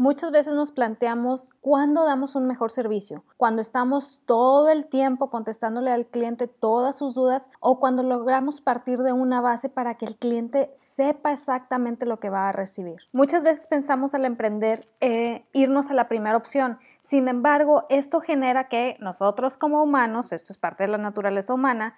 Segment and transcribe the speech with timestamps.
[0.00, 5.90] Muchas veces nos planteamos cuándo damos un mejor servicio, cuando estamos todo el tiempo contestándole
[5.90, 10.16] al cliente todas sus dudas o cuando logramos partir de una base para que el
[10.16, 13.08] cliente sepa exactamente lo que va a recibir.
[13.10, 18.68] Muchas veces pensamos al emprender eh, irnos a la primera opción, sin embargo, esto genera
[18.68, 21.96] que nosotros como humanos, esto es parte de la naturaleza humana,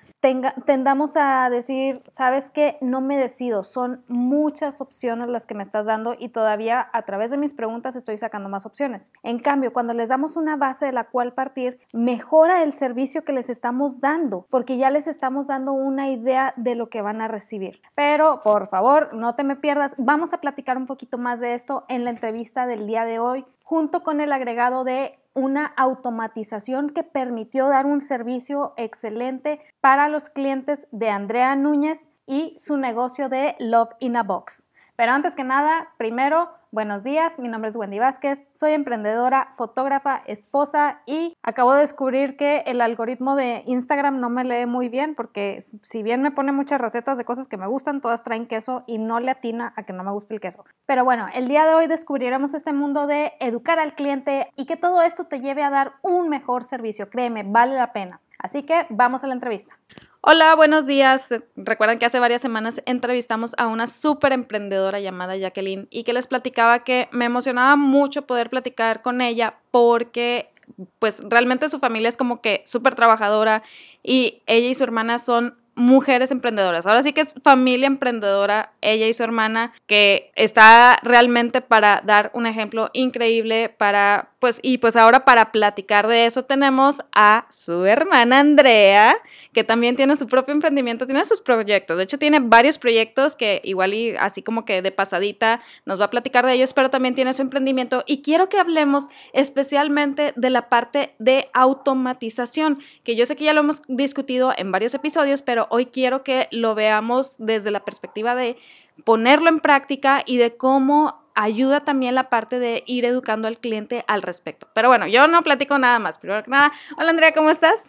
[0.64, 5.85] tendamos a decir, sabes que no me decido, son muchas opciones las que me estás
[5.85, 9.13] dando y todavía a través de mis preguntas estoy sacando más opciones.
[9.23, 13.33] En cambio, cuando les damos una base de la cual partir, mejora el servicio que
[13.33, 17.29] les estamos dando, porque ya les estamos dando una idea de lo que van a
[17.29, 17.81] recibir.
[17.95, 21.84] Pero, por favor, no te me pierdas, vamos a platicar un poquito más de esto
[21.89, 27.05] en la entrevista del día de hoy, junto con el agregado de una automatización que
[27.05, 33.57] permitió dar un servicio excelente para los clientes de Andrea Núñez y su negocio de
[33.59, 34.67] Love in a Box.
[34.97, 40.23] Pero antes que nada, primero, buenos días, mi nombre es Wendy Vázquez, soy emprendedora, fotógrafa,
[40.27, 45.14] esposa y acabo de descubrir que el algoritmo de Instagram no me lee muy bien
[45.14, 48.84] porque si bien me pone muchas recetas de cosas que me gustan, todas traen queso
[48.86, 50.64] y no le atina a que no me guste el queso.
[50.86, 54.77] Pero bueno, el día de hoy descubriremos este mundo de educar al cliente y que
[54.77, 58.20] todo esto te lleve a dar un mejor servicio, créeme, vale la pena.
[58.42, 59.78] Así que vamos a la entrevista.
[60.22, 61.28] Hola, buenos días.
[61.56, 66.27] Recuerdan que hace varias semanas entrevistamos a una súper emprendedora llamada Jacqueline y que les
[66.27, 70.50] platicaba que me emocionaba mucho poder platicar con ella porque
[70.98, 73.62] pues realmente su familia es como que súper trabajadora
[74.02, 76.86] y ella y su hermana son mujeres emprendedoras.
[76.86, 82.31] Ahora sí que es familia emprendedora, ella y su hermana, que está realmente para dar
[82.34, 87.86] un ejemplo increíble para, pues, y pues ahora para platicar de eso tenemos a su
[87.86, 89.17] hermana Andrea,
[89.53, 91.97] que también tiene su propio emprendimiento, tiene sus proyectos.
[91.97, 96.05] De hecho, tiene varios proyectos que igual y así como que de pasadita nos va
[96.05, 98.05] a platicar de ellos, pero también tiene su emprendimiento.
[98.06, 103.55] Y quiero que hablemos especialmente de la parte de automatización, que yo sé que ya
[103.55, 108.35] lo hemos discutido en varios episodios, pero hoy quiero que lo veamos desde la perspectiva
[108.35, 108.57] de
[109.05, 114.05] ponerlo en práctica y de cómo ayuda también la parte de ir educando al cliente
[114.08, 114.68] al respecto.
[114.74, 116.18] Pero bueno, yo no platico nada más.
[116.18, 117.83] Primero que nada, hola Andrea, ¿cómo estás?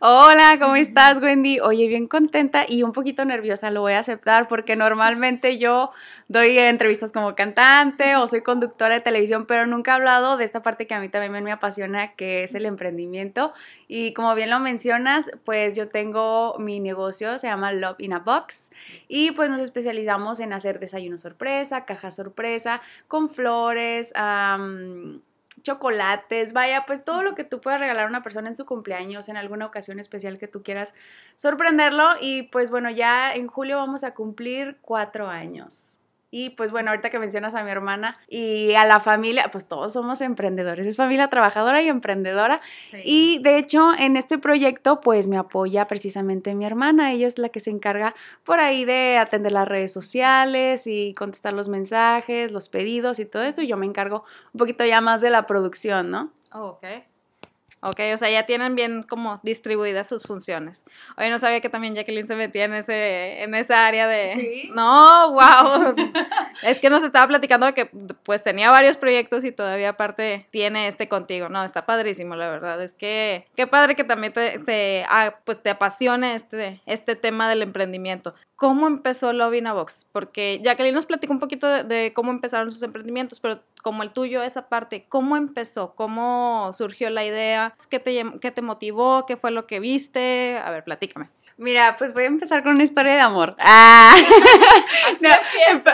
[0.00, 1.60] Hola, ¿cómo estás, Wendy?
[1.60, 5.90] Oye, bien contenta y un poquito nerviosa, lo voy a aceptar porque normalmente yo
[6.28, 10.62] doy entrevistas como cantante o soy conductora de televisión, pero nunca he hablado de esta
[10.62, 13.52] parte que a mí también me apasiona, que es el emprendimiento.
[13.88, 18.18] Y como bien lo mencionas, pues yo tengo mi negocio, se llama Love in a
[18.18, 18.72] Box,
[19.06, 24.12] y pues nos especializamos en hacer desayuno sorpresa, caja sorpresa, con flores,
[25.62, 29.28] chocolates, vaya, pues todo lo que tú puedas regalar a una persona en su cumpleaños,
[29.28, 30.94] en alguna ocasión especial que tú quieras
[31.36, 32.10] sorprenderlo.
[32.20, 35.95] Y pues bueno, ya en julio vamos a cumplir cuatro años.
[36.30, 39.92] Y pues bueno, ahorita que mencionas a mi hermana y a la familia, pues todos
[39.92, 42.60] somos emprendedores, es familia trabajadora y emprendedora.
[43.04, 47.48] Y de hecho, en este proyecto, pues me apoya precisamente mi hermana, ella es la
[47.48, 48.14] que se encarga
[48.44, 53.42] por ahí de atender las redes sociales y contestar los mensajes, los pedidos y todo
[53.42, 56.32] esto, y yo me encargo un poquito ya más de la producción, ¿no?
[56.52, 56.84] Oh, ok.
[57.80, 60.84] Ok, o sea, ya tienen bien como distribuidas sus funciones.
[61.18, 64.32] Oye, no sabía que también Jacqueline se metía en ese, en esa área de.
[64.34, 64.70] ¿Sí?
[64.74, 65.94] No, wow.
[66.62, 67.86] es que nos estaba platicando que
[68.22, 71.48] pues tenía varios proyectos y todavía aparte tiene este contigo.
[71.48, 72.82] No, está padrísimo, la verdad.
[72.82, 77.48] Es que qué padre que también te, te ah, pues te apasione este, este tema
[77.48, 78.34] del emprendimiento.
[78.56, 80.06] ¿Cómo empezó Love Box?
[80.12, 84.42] Porque Jacqueline nos platicó un poquito de, cómo empezaron sus emprendimientos, pero como el tuyo,
[84.42, 85.94] esa parte, ¿cómo empezó?
[85.94, 87.65] ¿Cómo surgió la idea?
[87.88, 89.26] ¿Qué te, qué te motivó?
[89.26, 90.58] ¿Qué fue lo que viste?
[90.64, 91.28] A ver, platícame.
[91.58, 93.56] Mira, pues voy a empezar con una historia de amor.
[93.58, 94.14] Ah.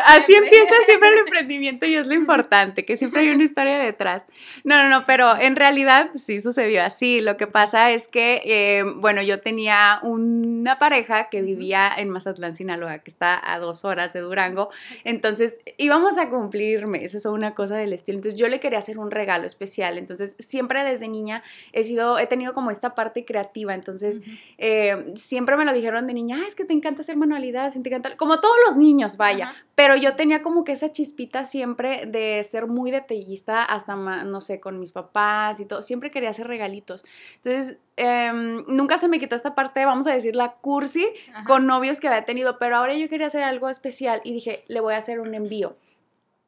[0.06, 4.26] así, empieza, siempre el emprendimiento y es lo importante, que siempre hay una historia detrás.
[4.64, 7.20] No, no, no, pero en realidad sí sucedió así.
[7.20, 12.56] Lo que pasa es que, eh, bueno, yo tenía una pareja que vivía en Mazatlán,
[12.56, 14.70] Sinaloa, que está a dos horas de Durango.
[15.04, 18.18] Entonces íbamos a cumplir meses o una cosa del estilo.
[18.18, 19.98] Entonces yo le quería hacer un regalo especial.
[19.98, 23.74] Entonces siempre desde niña he sido, he tenido como esta parte creativa.
[23.74, 24.20] Entonces
[24.58, 28.16] eh, siempre me lo dijeron de niña, es que te encanta hacer manualidades, te encanta,
[28.16, 32.66] como todos los niños, vaya, pero yo tenía como que esa chispita siempre de ser
[32.66, 37.04] muy detallista, hasta, no sé, con mis papás y todo, siempre quería hacer regalitos.
[37.36, 41.06] Entonces, em, nunca se me quitó esta parte, vamos a decir, la cursi
[41.46, 44.80] con novios que había tenido, pero ahora yo quería hacer algo especial y dije, le
[44.80, 45.76] voy a hacer un envío.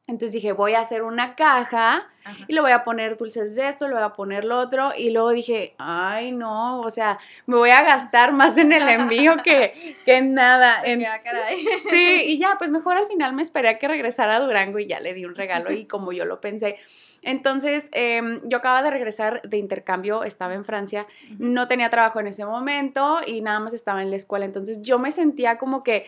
[0.07, 2.07] Entonces dije, voy a hacer una caja
[2.47, 4.91] y le voy a poner dulces de esto, le voy a poner lo otro.
[4.95, 7.17] Y luego dije, ay, no, o sea,
[7.47, 9.73] me voy a gastar más en el envío que,
[10.05, 10.81] que en nada.
[10.83, 11.03] En,
[11.79, 14.85] sí, y ya, pues mejor al final me esperé a que regresara a Durango y
[14.85, 16.77] ya le di un regalo y como yo lo pensé.
[17.23, 21.07] Entonces, em, yo acababa de regresar de intercambio, estaba en Francia,
[21.39, 24.45] no tenía trabajo en ese momento y nada más estaba en la escuela.
[24.45, 26.05] Entonces, yo me sentía como que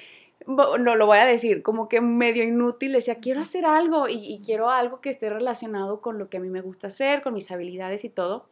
[0.47, 4.41] no lo voy a decir, como que medio inútil, decía, quiero hacer algo y, y,
[4.41, 7.51] quiero algo que esté relacionado con lo que a mí me gusta hacer, con mis
[7.51, 8.49] habilidades y todo.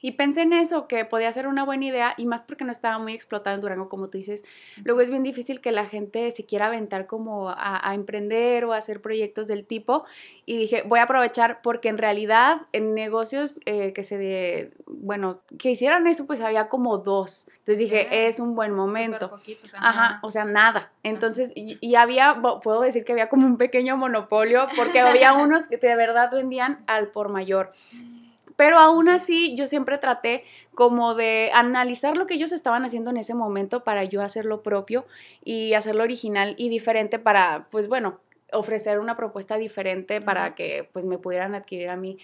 [0.00, 2.98] Y pensé en eso, que podía ser una buena idea, y más porque no estaba
[2.98, 4.44] muy explotado en Durango, como tú dices.
[4.84, 8.76] Luego es bien difícil que la gente se quiera aventar como a, emprender o a
[8.76, 10.04] hacer proyectos del tipo.
[10.46, 15.40] Y dije, voy a aprovechar porque en realidad en negocios eh, que se de, bueno,
[15.58, 17.46] que hicieran eso, pues había como dos.
[17.58, 19.38] Entonces dije, es un buen momento.
[19.74, 20.92] Ajá, o sea, nada.
[21.02, 25.68] Entonces, y, y, había, puedo decir que había como un pequeño monopolio porque había unos
[25.68, 27.72] que de verdad vendían al por mayor.
[28.60, 33.16] Pero aún así, yo siempre traté como de analizar lo que ellos estaban haciendo en
[33.16, 35.06] ese momento para yo hacerlo propio
[35.42, 38.20] y hacerlo original y diferente para, pues bueno,
[38.52, 42.18] ofrecer una propuesta diferente para que pues me pudieran adquirir a mí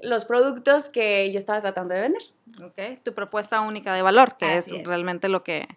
[0.00, 2.22] los productos que yo estaba tratando de vender.
[2.62, 5.68] Ok, tu propuesta única de valor, que es, realmente lo que,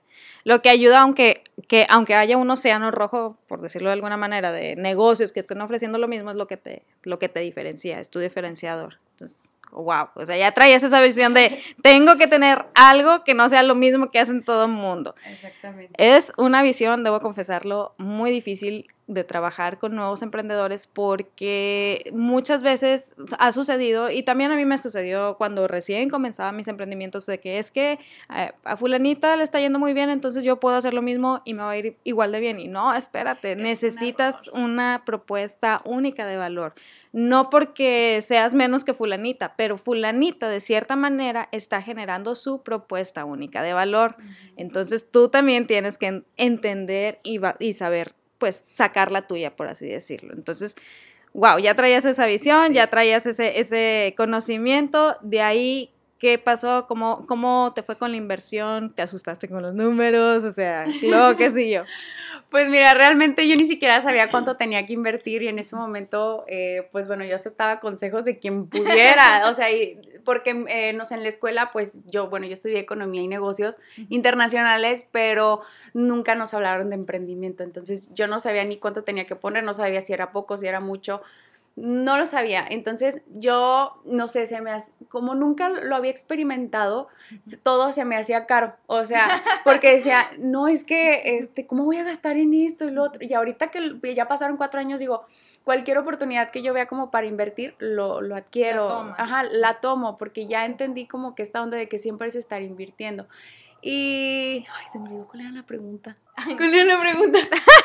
[0.45, 4.53] lo que ayuda, aunque, que, aunque haya un océano rojo, por decirlo de alguna manera,
[4.53, 7.99] de negocios que estén ofreciendo lo mismo, es lo que te, lo que te diferencia,
[7.99, 8.99] es tu diferenciador.
[9.11, 13.49] Entonces, wow, o sea, ya traías esa visión de tengo que tener algo que no
[13.49, 15.15] sea lo mismo que hacen todo el mundo.
[15.25, 15.93] Exactamente.
[15.97, 23.13] Es una visión, debo confesarlo, muy difícil de trabajar con nuevos emprendedores porque muchas veces
[23.39, 27.57] ha sucedido y también a mí me sucedió cuando recién comenzaba mis emprendimientos de que
[27.57, 27.99] es que
[28.35, 31.53] eh, a fulanita le está yendo muy bien, entonces yo puedo hacer lo mismo y
[31.53, 32.59] me va a ir igual de bien.
[32.59, 36.73] Y no, espérate, necesitas una propuesta única de valor.
[37.13, 43.25] No porque seas menos que fulanita, pero fulanita de cierta manera está generando su propuesta
[43.25, 44.15] única de valor.
[44.57, 49.87] Entonces tú también tienes que entender y, y saber pues sacar la tuya, por así
[49.87, 50.33] decirlo.
[50.33, 50.75] Entonces,
[51.33, 56.87] wow, ya traías esa visión, ya traías ese, ese conocimiento, de ahí, ¿qué pasó?
[56.87, 58.93] ¿Cómo, ¿Cómo te fue con la inversión?
[58.93, 60.43] ¿Te asustaste con los números?
[60.43, 61.83] O sea, lo que sí yo.
[62.49, 66.45] Pues mira, realmente yo ni siquiera sabía cuánto tenía que invertir y en ese momento,
[66.47, 69.67] eh, pues bueno, yo aceptaba consejos de quien pudiera, o sea,
[70.23, 73.79] porque eh, no sé, en la escuela, pues yo, bueno, yo estudié economía y negocios
[74.07, 75.61] internacionales, pero
[75.93, 79.73] nunca nos hablaron de emprendimiento, entonces yo no sabía ni cuánto tenía que poner, no
[79.73, 81.21] sabía si era poco, si era mucho,
[81.77, 82.65] no lo sabía.
[82.67, 84.71] Entonces yo, no sé, se me
[85.09, 87.07] como nunca lo había experimentado,
[87.63, 88.75] todo se me hacía caro.
[88.87, 92.91] O sea, porque decía, no, es que, este, ¿cómo voy a gastar en esto y
[92.91, 93.23] lo otro?
[93.23, 95.25] Y ahorita que ya pasaron cuatro años, digo,
[95.63, 99.13] cualquier oportunidad que yo vea como para invertir, lo, lo adquiero.
[99.17, 102.61] Ajá, la tomo, porque ya entendí como que esta onda de que siempre es estar
[102.63, 103.27] invirtiendo.
[103.81, 106.17] Y, ay, se me olvidó cuál era la pregunta.
[106.57, 107.39] ¿Cuál era la pregunta?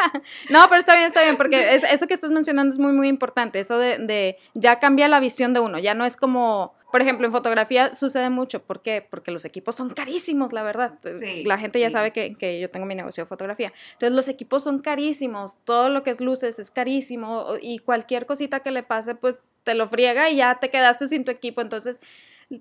[0.50, 3.60] no, pero está bien, está bien, porque eso que estás mencionando es muy, muy importante.
[3.60, 5.78] Eso de, ya cambia la visión de uno.
[5.78, 8.62] Ya no es como, por ejemplo, en fotografía sucede mucho.
[8.62, 9.06] ¿Por qué?
[9.08, 10.98] Porque los equipos son carísimos, la verdad.
[11.44, 13.72] la gente ya sabe que, que, yo tengo mi negocio de fotografía.
[13.92, 15.58] Entonces, los equipos son carísimos.
[15.64, 17.46] Todo lo que es luces es carísimo.
[17.60, 21.24] Y cualquier cosita que le pase, pues te lo friega y ya te quedaste sin
[21.24, 21.60] tu equipo.
[21.60, 22.00] Entonces,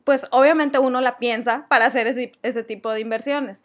[0.03, 3.63] pues obviamente uno la piensa para hacer ese, ese tipo de inversiones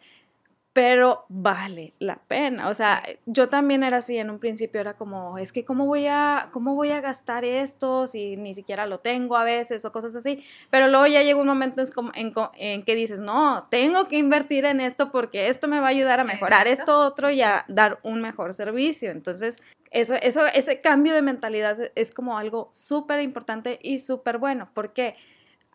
[0.75, 2.67] pero vale la pena.
[2.67, 6.07] O sea, yo también era así en un principio, era como, es que ¿cómo voy
[6.07, 10.17] a, cómo voy a gastar esto si ni siquiera lo tengo a veces o cosas
[10.17, 10.43] así?
[10.69, 11.81] Pero luego ya llega un momento
[12.13, 15.91] en, en, que dices, no, tengo que invertir en esto porque esto me va a
[15.91, 19.11] ayudar a mejorar esto otro y a dar un mejor servicio.
[19.11, 24.67] Entonces, eso, eso, ese cambio de mentalidad es como algo súper importante y súper bueno.
[24.73, 25.15] porque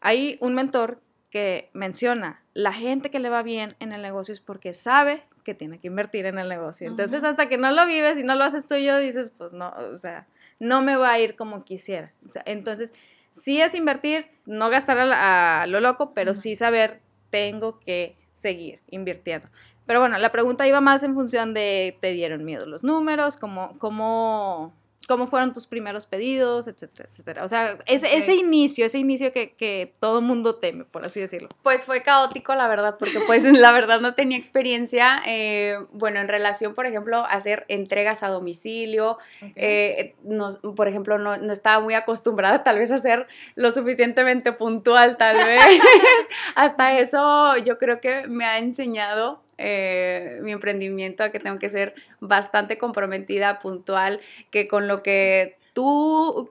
[0.02, 4.40] Hay un mentor que menciona, la gente que le va bien en el negocio es
[4.40, 6.87] porque sabe que tiene que invertir en el negocio.
[6.87, 9.72] Entonces, hasta que no lo vives y no lo haces tú yo, dices, pues no,
[9.90, 10.26] o sea,
[10.58, 12.12] no me va a ir como quisiera.
[12.44, 12.92] entonces,
[13.30, 19.49] sí es invertir, no gastar a, lo loco, pero sí saber, tengo que seguir invirtiendo.
[19.87, 23.37] Pero bueno, la pregunta iba más en función de, ¿te dieron miedo los números?
[23.37, 24.72] ¿Cómo, cómo
[25.09, 27.45] cómo fueron tus primeros pedidos, etcétera, etcétera.
[27.45, 31.49] O sea, ese, ese inicio, ese inicio que, que todo mundo teme, por así decirlo.
[31.62, 36.28] Pues fue caótico, la verdad, porque pues la verdad no tenía experiencia, eh, bueno, en
[36.28, 39.19] relación, por ejemplo, a hacer entregas a domicilio,
[39.57, 44.52] eh, no, por ejemplo, no, no, estaba muy acostumbrada tal vez a ser lo suficientemente
[44.52, 45.80] puntual, tal vez.
[46.54, 51.69] Hasta eso yo creo que me ha enseñado eh, mi emprendimiento, a que tengo que
[51.69, 56.50] ser bastante comprometida, puntual, que con lo que tú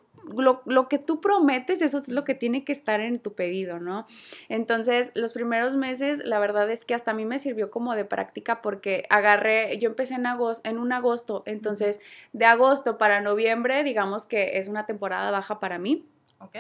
[0.66, 4.06] lo, que tú prometes, eso es lo que tiene que estar en tu pedido, ¿no?
[4.48, 8.06] Entonces, los primeros meses, la verdad es que hasta a mí me sirvió como de
[8.06, 12.00] práctica porque agarré, yo empecé en agosto, en un agosto, entonces,
[12.34, 16.06] de agosto para noviembre, digamos que es una temporada baja para mí.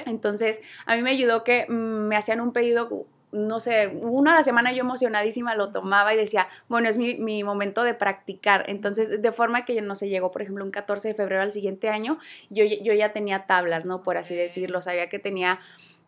[0.05, 4.35] Entonces, a mí me ayudó que mm, me hacían un pedido no sé, una a
[4.35, 8.65] la semana yo emocionadísima lo tomaba y decía, bueno, es mi, momento de practicar.
[8.67, 11.89] Entonces, de forma que no se llegó, por ejemplo, un 14 de febrero al siguiente
[11.89, 12.17] año,
[12.49, 14.01] yo, yo ya tenía tablas, ¿no?
[14.01, 15.59] Por así decirlo, sabía que tenía...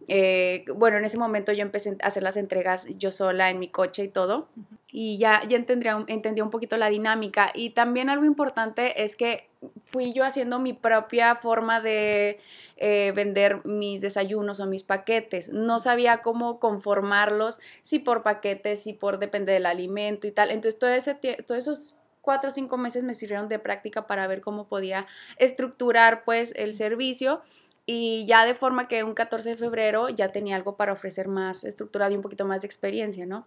[0.07, 3.67] Eh, bueno, en ese momento yo empecé a hacer las entregas yo sola en mi
[3.67, 4.49] coche y todo,
[4.91, 7.51] y ya, ya entendía, entendía un poquito la dinámica.
[7.53, 9.49] Y también algo importante es que
[9.85, 12.39] fui yo haciendo mi propia forma de
[12.77, 15.49] eh, vender mis desayunos o mis paquetes.
[15.49, 20.51] No sabía cómo conformarlos, si por paquetes, si por depende del alimento y tal.
[20.51, 24.41] Entonces, todo ese, todos esos cuatro o cinco meses me sirvieron de práctica para ver
[24.41, 27.41] cómo podía estructurar pues el servicio
[27.85, 31.63] y ya de forma que un 14 de febrero ya tenía algo para ofrecer más
[31.63, 33.45] estructurado y un poquito más de experiencia, ¿no?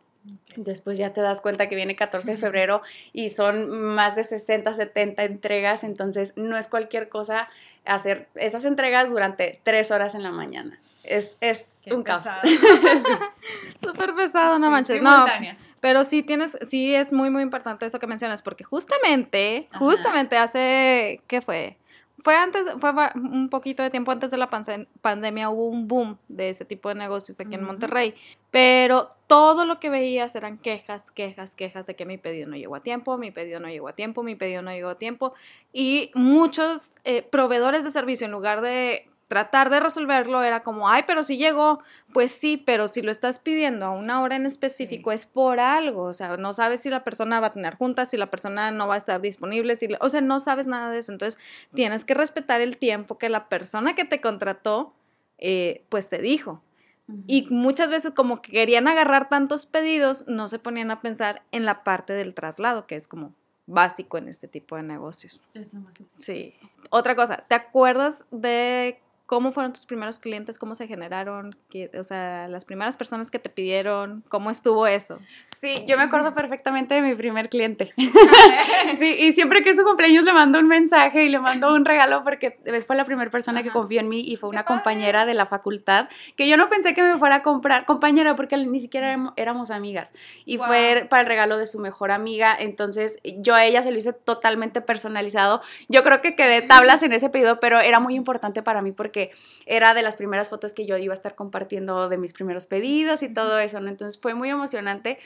[0.57, 2.81] Después ya te das cuenta que viene 14 de febrero
[3.13, 7.49] y son más de 60, 70 entregas, entonces no es cualquier cosa
[7.85, 10.79] hacer esas entregas durante tres horas en la mañana.
[11.05, 12.25] Es, es un caos.
[13.85, 15.03] Súper pesado, no manches.
[15.03, 15.27] No,
[15.81, 21.21] pero sí tienes, sí es muy, muy importante eso que mencionas, porque justamente, justamente hace,
[21.27, 21.77] ¿qué fue?
[22.25, 26.49] Fue antes, fue un poquito de tiempo antes de la pandemia, hubo un boom de
[26.49, 28.15] ese tipo de negocios aquí en Monterrey,
[28.51, 32.77] pero todo lo que veías eran quejas, quejas, quejas de que mi pedido no llegó
[32.77, 35.35] a tiempo, mi pedido no llegó a tiempo, mi pedido no llegó a tiempo,
[35.71, 41.05] y muchos eh, proveedores de servicio, en lugar de tratar de resolverlo era como, ay,
[41.07, 41.81] pero si llegó,
[42.13, 46.03] pues sí, pero si lo estás pidiendo a una hora en específico es por algo,
[46.03, 48.89] o sea, no sabes si la persona va a tener juntas, si la persona no
[48.89, 51.41] va a estar disponible, si, o sea, no sabes nada de eso, entonces
[51.75, 54.95] tienes que respetar el tiempo que la persona que te contrató,
[55.39, 56.63] eh, pues te dijo.
[57.27, 61.67] Y muchas veces como que querían agarrar tantos pedidos, no se ponían a pensar en
[61.67, 63.35] la parte del traslado, que es como
[63.67, 65.41] básico en este tipo de negocios.
[65.55, 66.25] Es lo más importante.
[66.25, 66.55] Sí.
[66.91, 70.59] Otra cosa, ¿te acuerdas de ¿Cómo fueron tus primeros clientes?
[70.59, 71.57] ¿Cómo se generaron?
[71.99, 75.19] o sea, las primeras personas que te pidieron, ¿cómo estuvo eso?
[75.59, 77.95] Sí, yo me acuerdo perfectamente de mi primer cliente.
[78.99, 81.87] sí, y siempre que es su cumpleaños le mando un mensaje y le mando un
[81.87, 85.33] regalo porque fue la primera persona que confió en mí y fue una compañera de
[85.33, 89.33] la facultad que yo no pensé que me fuera a comprar, compañera, porque ni siquiera
[89.37, 90.13] éramos amigas.
[90.45, 92.55] Y fue para el regalo de su mejor amiga.
[92.59, 95.63] Entonces, yo a ella se lo hice totalmente personalizado.
[95.89, 99.14] Yo creo que quedé tablas en ese pedido, pero era muy importante para mí porque
[99.15, 99.31] que
[99.65, 103.23] era de las primeras fotos que yo iba a estar compartiendo de mis primeros pedidos
[103.23, 103.89] y todo eso, ¿no?
[103.89, 105.19] Entonces fue muy emocionante.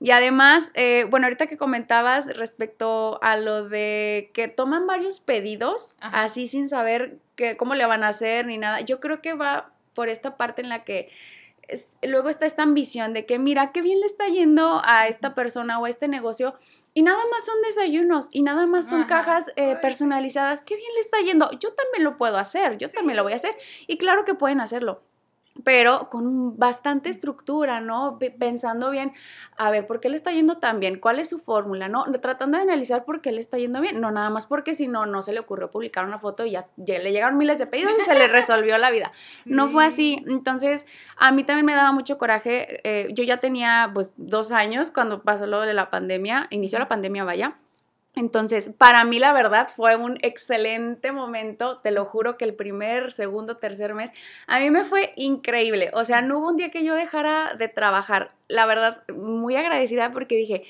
[0.00, 5.96] Y además, eh, bueno, ahorita que comentabas respecto a lo de que toman varios pedidos,
[6.00, 9.70] así sin saber que, cómo le van a hacer ni nada, yo creo que va
[9.94, 11.08] por esta parte en la que
[12.02, 15.78] luego está esta ambición de que, mira, qué bien le está yendo a esta persona
[15.78, 16.54] o a este negocio
[16.94, 20.62] y nada más son desayunos y nada más son cajas eh, personalizadas.
[20.62, 21.50] Qué bien le está yendo.
[21.58, 23.54] Yo también lo puedo hacer, yo también lo voy a hacer.
[23.86, 25.02] Y claro que pueden hacerlo
[25.64, 28.18] pero con bastante estructura, ¿no?
[28.38, 29.12] Pensando bien,
[29.56, 30.98] a ver, ¿por qué le está yendo tan bien?
[30.98, 31.88] ¿Cuál es su fórmula?
[31.88, 32.04] ¿No?
[32.20, 35.06] Tratando de analizar por qué le está yendo bien, no nada más porque si no,
[35.06, 38.02] no se le ocurrió publicar una foto y ya, le llegaron miles de pedidos y
[38.02, 39.12] se le resolvió la vida.
[39.44, 40.24] No fue así.
[40.26, 40.86] Entonces,
[41.16, 42.80] a mí también me daba mucho coraje.
[42.84, 46.88] Eh, yo ya tenía, pues, dos años cuando pasó lo de la pandemia, inició la
[46.88, 47.56] pandemia, vaya
[48.16, 53.12] entonces, para mí la verdad fue un excelente momento, te lo juro que el primer,
[53.12, 54.10] segundo, tercer mes,
[54.46, 57.68] a mí me fue increíble, o sea, no hubo un día que yo dejara de
[57.68, 60.64] trabajar, la verdad, muy agradecida porque dije,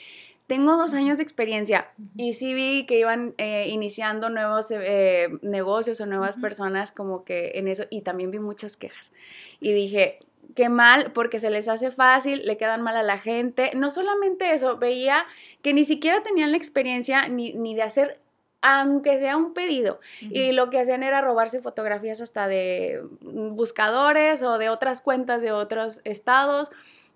[0.48, 6.00] tengo dos años de experiencia y sí vi que iban eh, iniciando nuevos eh, negocios
[6.00, 9.12] o nuevas personas como que en eso y también vi muchas quejas.
[9.60, 10.18] Y dije,
[10.56, 13.70] qué mal, porque se les hace fácil, le quedan mal a la gente.
[13.76, 15.26] No solamente eso, veía
[15.62, 18.18] que ni siquiera tenían la experiencia ni, de hacer
[18.62, 20.00] aunque sea un pedido.
[20.20, 25.52] Y lo que hacían era robarse fotografías hasta de buscadores o de otras cuentas de
[25.52, 26.72] otros estados.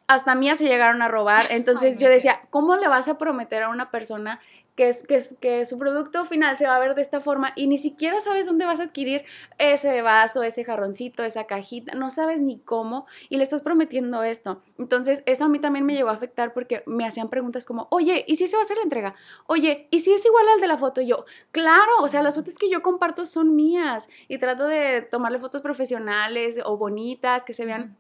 [0.06, 1.47] Hasta mías se llegaron a robar.
[1.50, 4.38] Entonces yo decía, ¿cómo le vas a prometer a una persona
[4.80, 7.52] que, es, que, es, que su producto final se va a ver de esta forma
[7.54, 9.26] y ni siquiera sabes dónde vas a adquirir
[9.58, 14.62] ese vaso, ese jarroncito, esa cajita, no sabes ni cómo y le estás prometiendo esto.
[14.78, 18.25] Entonces, eso a mí también me llegó a afectar porque me hacían preguntas como, oye,
[18.26, 19.14] ¿y si se va a hacer la entrega?
[19.46, 21.02] Oye, ¿y si es igual al de la foto?
[21.02, 25.40] Yo, claro, o sea, las fotos que yo comparto son mías y trato de tomarle
[25.40, 27.99] fotos profesionales o bonitas, que se vean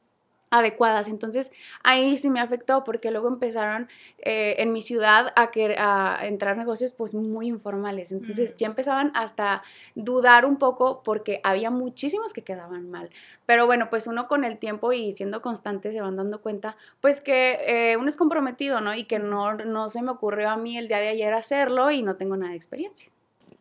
[0.50, 1.08] adecuadas.
[1.08, 1.52] Entonces
[1.82, 3.88] ahí sí me afectó porque luego empezaron
[4.18, 8.12] eh, en mi ciudad a, que, a entrar negocios pues muy informales.
[8.12, 9.62] Entonces ya empezaban hasta
[9.94, 13.10] dudar un poco porque había muchísimos que quedaban mal.
[13.46, 17.20] Pero bueno, pues uno con el tiempo y siendo constante se van dando cuenta pues
[17.20, 18.94] que eh, uno es comprometido, ¿no?
[18.94, 22.02] Y que no, no se me ocurrió a mí el día de ayer hacerlo y
[22.02, 23.10] no tengo nada de experiencia.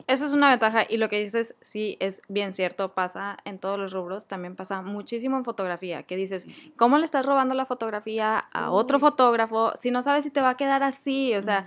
[0.10, 3.78] Eso es una ventaja y lo que dices sí es bien cierto, pasa en todos
[3.78, 6.48] los rubros, también pasa muchísimo en fotografía, que dices,
[6.78, 10.50] ¿cómo le estás robando la fotografía a otro fotógrafo si no sabes si te va
[10.50, 11.36] a quedar así?
[11.36, 11.64] O sea,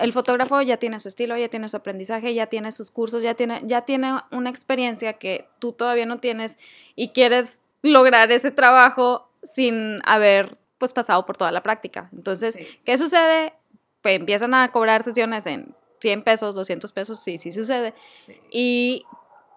[0.00, 3.32] el fotógrafo ya tiene su estilo, ya tiene su aprendizaje, ya tiene sus cursos, ya
[3.32, 6.58] tiene, ya tiene una experiencia que tú todavía no tienes
[6.94, 12.10] y quieres lograr ese trabajo sin haber pues pasado por toda la práctica.
[12.12, 13.54] Entonces, ¿qué sucede?
[14.02, 17.94] Pues empiezan a cobrar sesiones en 100 pesos, 200 pesos, sí, sí sucede.
[18.50, 19.04] Y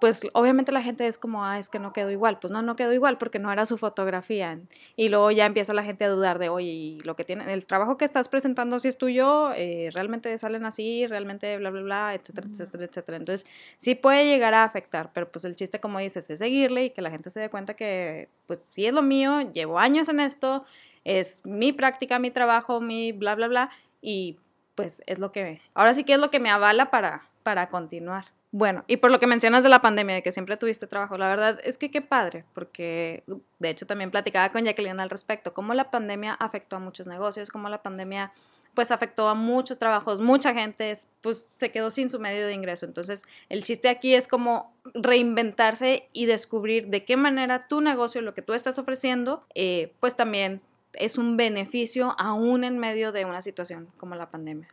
[0.01, 2.39] pues obviamente la gente es como, ah, es que no quedó igual.
[2.39, 4.59] Pues no, no quedó igual porque no era su fotografía.
[4.95, 7.97] Y luego ya empieza la gente a dudar de, oye, lo que tiene, el trabajo
[7.97, 12.47] que estás presentando si es tuyo, eh, realmente salen así, realmente bla, bla, bla, etcétera,
[12.49, 13.17] etcétera, etcétera.
[13.17, 16.89] Entonces sí puede llegar a afectar, pero pues el chiste, como dices, es seguirle y
[16.89, 20.19] que la gente se dé cuenta que pues sí es lo mío, llevo años en
[20.19, 20.65] esto,
[21.03, 23.69] es mi práctica, mi trabajo, mi bla, bla, bla.
[24.01, 24.39] Y
[24.81, 28.25] pues es lo que, ahora sí que es lo que me avala para, para continuar.
[28.53, 31.29] Bueno, y por lo que mencionas de la pandemia, de que siempre tuviste trabajo, la
[31.29, 33.23] verdad es que qué padre, porque
[33.59, 37.49] de hecho también platicaba con Jacqueline al respecto, cómo la pandemia afectó a muchos negocios,
[37.49, 38.33] cómo la pandemia
[38.73, 42.85] pues afectó a muchos trabajos, mucha gente pues se quedó sin su medio de ingreso.
[42.85, 48.33] Entonces, el chiste aquí es como reinventarse y descubrir de qué manera tu negocio, lo
[48.33, 50.61] que tú estás ofreciendo, eh, pues también
[50.93, 54.67] es un beneficio aún en medio de una situación como la pandemia.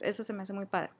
[0.00, 0.90] Eso se me hace muy padre.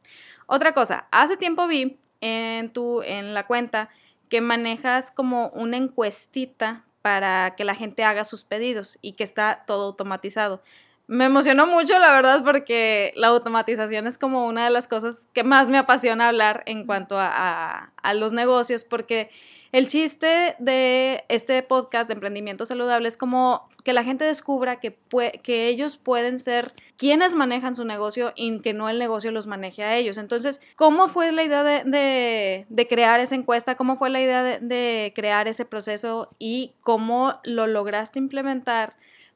[0.47, 3.91] Otra cosa, hace tiempo vi en, tu, en la cuenta
[4.29, 9.65] que manejas como una encuestita para que la gente haga sus pedidos y que está
[9.67, 10.63] todo automatizado.
[11.07, 15.45] Me emocionó mucho, la verdad, porque la automatización es como una de las cosas que
[15.45, 19.31] más me apasiona hablar en cuanto a, a los negocios, porque
[19.75, 24.97] el chiste de este podcast de emprendimiento saludable es como que la gente descubra que,
[25.43, 29.83] que ellos pueden ser quienes manejan su negocio y que no el negocio los maneje
[29.83, 30.17] a ellos.
[30.17, 33.75] Entonces, ¿cómo fue la idea de, de, crear esa encuesta?
[33.75, 36.31] ¿Cómo fue la idea de, de crear ese proceso?
[36.39, 38.95] ¿Y cómo lo lograste implementar?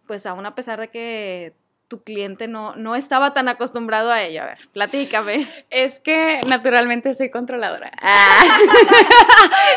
[0.09, 1.55] Pues aún a pesar de que
[1.89, 4.43] tu cliente no, no estaba tan acostumbrado a ello.
[4.43, 5.49] A ver, platícame.
[5.71, 7.91] Es que naturalmente soy controladora.
[8.03, 8.45] Ah.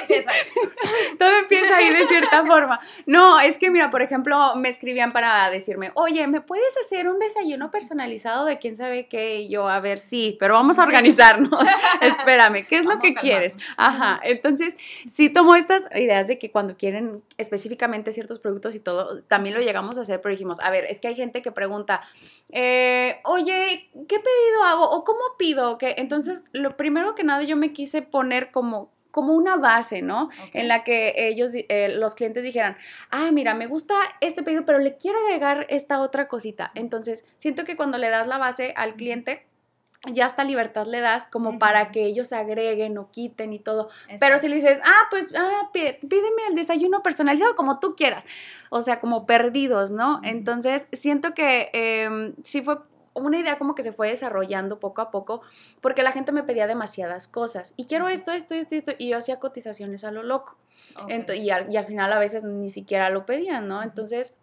[1.18, 2.80] Todo empieza ahí de cierta forma.
[3.06, 7.18] No, es que mira, por ejemplo, me escribían para decirme, oye, ¿me puedes hacer un
[7.18, 9.42] desayuno personalizado de quién sabe qué?
[9.42, 11.50] Y yo, a ver, sí, pero vamos a organizarnos.
[12.02, 13.58] Espérame, ¿qué es lo que quieres?
[13.78, 19.24] Ajá, entonces sí tomo estas ideas de que cuando quieren específicamente ciertos productos y todo,
[19.24, 22.01] también lo llegamos a hacer, pero dijimos, a ver, es que hay gente que pregunta,
[22.52, 24.90] eh, oye, ¿qué pedido hago?
[24.90, 25.78] ¿O cómo pido?
[25.78, 30.30] que Entonces, lo primero que nada yo me quise poner como como una base, ¿no?
[30.54, 32.78] En la que ellos, eh, los clientes dijeran,
[33.10, 36.72] ah, mira, me gusta este pedido, pero le quiero agregar esta otra cosita.
[36.76, 39.46] Entonces, siento que cuando le das la base al cliente,
[40.10, 43.90] ya hasta libertad le das como para que ellos agreguen o quiten y todo.
[44.20, 48.24] Pero si le dices, ah, pues ah, pídeme el desayuno personalizado como tú quieras,
[48.70, 50.20] o sea, como perdidos, ¿no?
[50.24, 52.80] Entonces, siento que eh, sí fue
[53.14, 55.42] una idea como que se fue desarrollando poco a poco,
[55.82, 57.74] porque la gente me pedía demasiadas cosas.
[57.78, 58.94] Y quiero esto, esto, esto, esto.
[58.98, 60.58] Y yo hacía cotizaciones a lo loco.
[61.36, 63.84] y, al, y, al, final a veces ni siquiera lo pedían, ¿no?
[63.84, 64.34] Entonces,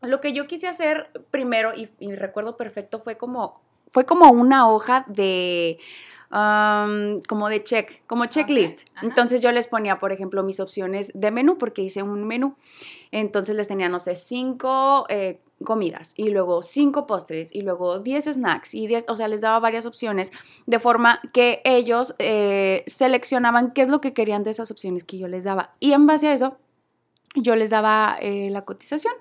[0.00, 4.68] lo que yo quise hacer primero, y, y recuerdo perfecto, fue como fue como una
[4.68, 5.78] hoja de,
[6.30, 8.80] como de check, como checklist.
[9.02, 12.56] Entonces yo les ponía, por ejemplo, mis opciones de menú, porque hice un menú.
[13.10, 18.24] Entonces les tenía, no sé, cinco eh, comidas y luego cinco postres y luego diez
[18.24, 20.30] snacks y diez, o sea, les daba varias opciones
[20.66, 25.18] de forma que ellos eh, seleccionaban qué es lo que querían de esas opciones que
[25.18, 25.74] yo les daba.
[25.80, 26.58] Y en base a eso,
[27.34, 29.14] yo les daba eh, la cotización.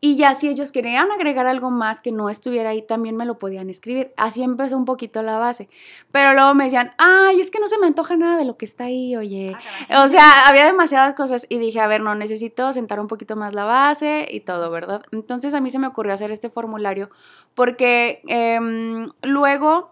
[0.00, 3.40] Y ya si ellos querían agregar algo más que no estuviera ahí, también me lo
[3.40, 4.12] podían escribir.
[4.16, 5.68] Así empezó un poquito la base.
[6.12, 8.64] Pero luego me decían, ay, es que no se me antoja nada de lo que
[8.64, 9.56] está ahí, oye.
[9.88, 13.34] Ah, o sea, había demasiadas cosas y dije, a ver, no, necesito sentar un poquito
[13.34, 15.02] más la base y todo, ¿verdad?
[15.10, 17.10] Entonces a mí se me ocurrió hacer este formulario
[17.54, 19.90] porque em, luego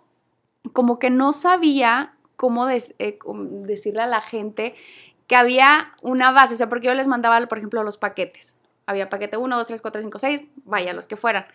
[0.73, 4.77] como que no sabía cómo, eh, cómo decirle a la gente
[5.27, 8.55] que había una base, o sea, porque yo les mandaba, por ejemplo, los paquetes
[8.87, 11.47] había paquete 1, 2, 3, 4, 5, 6, vaya, los que fueran.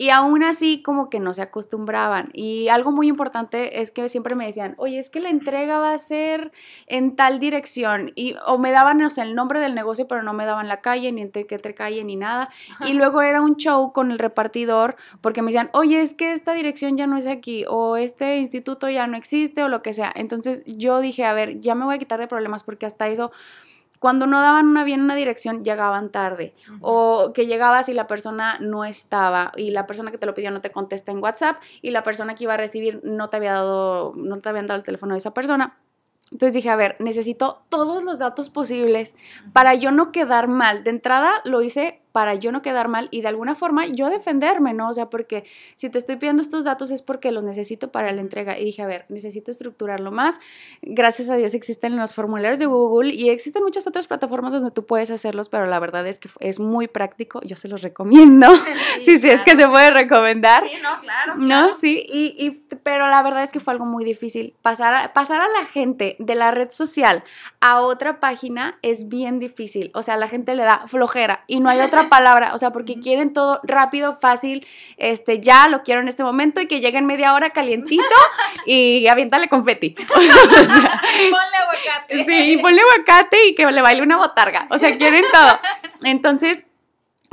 [0.00, 2.30] Y aún así como que no se acostumbraban.
[2.32, 5.92] Y algo muy importante es que siempre me decían, oye, es que la entrega va
[5.92, 6.52] a ser
[6.86, 8.10] en tal dirección.
[8.14, 11.20] Y, o me daban el nombre del negocio, pero no me daban la calle, ni
[11.20, 12.48] entre qué calle, ni nada.
[12.86, 16.54] Y luego era un show con el repartidor porque me decían, oye, es que esta
[16.54, 20.10] dirección ya no es aquí, o este instituto ya no existe, o lo que sea.
[20.16, 23.32] Entonces yo dije, a ver, ya me voy a quitar de problemas porque hasta eso
[24.00, 26.54] cuando no daban una bien una dirección, llegaban tarde.
[26.80, 29.52] O que llegabas y la persona no estaba.
[29.56, 31.60] Y la persona que te lo pidió no te contesta en WhatsApp.
[31.82, 34.78] Y la persona que iba a recibir no te había dado, no te habían dado
[34.78, 35.76] el teléfono de esa persona.
[36.32, 39.14] Entonces dije, a ver, necesito todos los datos posibles
[39.52, 40.82] para yo no quedar mal.
[40.82, 44.74] De entrada lo hice para yo no quedar mal y de alguna forma yo defenderme,
[44.74, 44.88] ¿no?
[44.88, 45.44] O sea, porque
[45.76, 48.58] si te estoy pidiendo estos datos es porque los necesito para la entrega.
[48.58, 50.40] Y dije, a ver, necesito estructurarlo más.
[50.82, 54.86] Gracias a Dios existen los formularios de Google y existen muchas otras plataformas donde tú
[54.86, 57.40] puedes hacerlos, pero la verdad es que es muy práctico.
[57.42, 58.48] Yo se los recomiendo.
[59.04, 60.62] Sí, sí, es que se puede recomendar.
[60.62, 61.34] Sí, no, claro.
[61.36, 62.50] No, sí, y, y,
[62.82, 64.54] pero la verdad es que fue algo muy difícil.
[64.62, 67.24] Pasar a, pasar a la gente de la red social
[67.60, 69.90] a otra página es bien difícil.
[69.94, 72.70] O sea, a la gente le da flojera y no hay otra palabra, o sea,
[72.70, 76.98] porque quieren todo rápido, fácil, este, ya lo quiero en este momento y que llegue
[76.98, 78.02] en media hora calientito
[78.66, 79.94] y aviéntale confeti.
[80.16, 82.24] o sea, ponle aguacate.
[82.24, 85.58] Sí, y ponle aguacate y que le baile una botarga, o sea, quieren todo.
[86.04, 86.66] Entonces,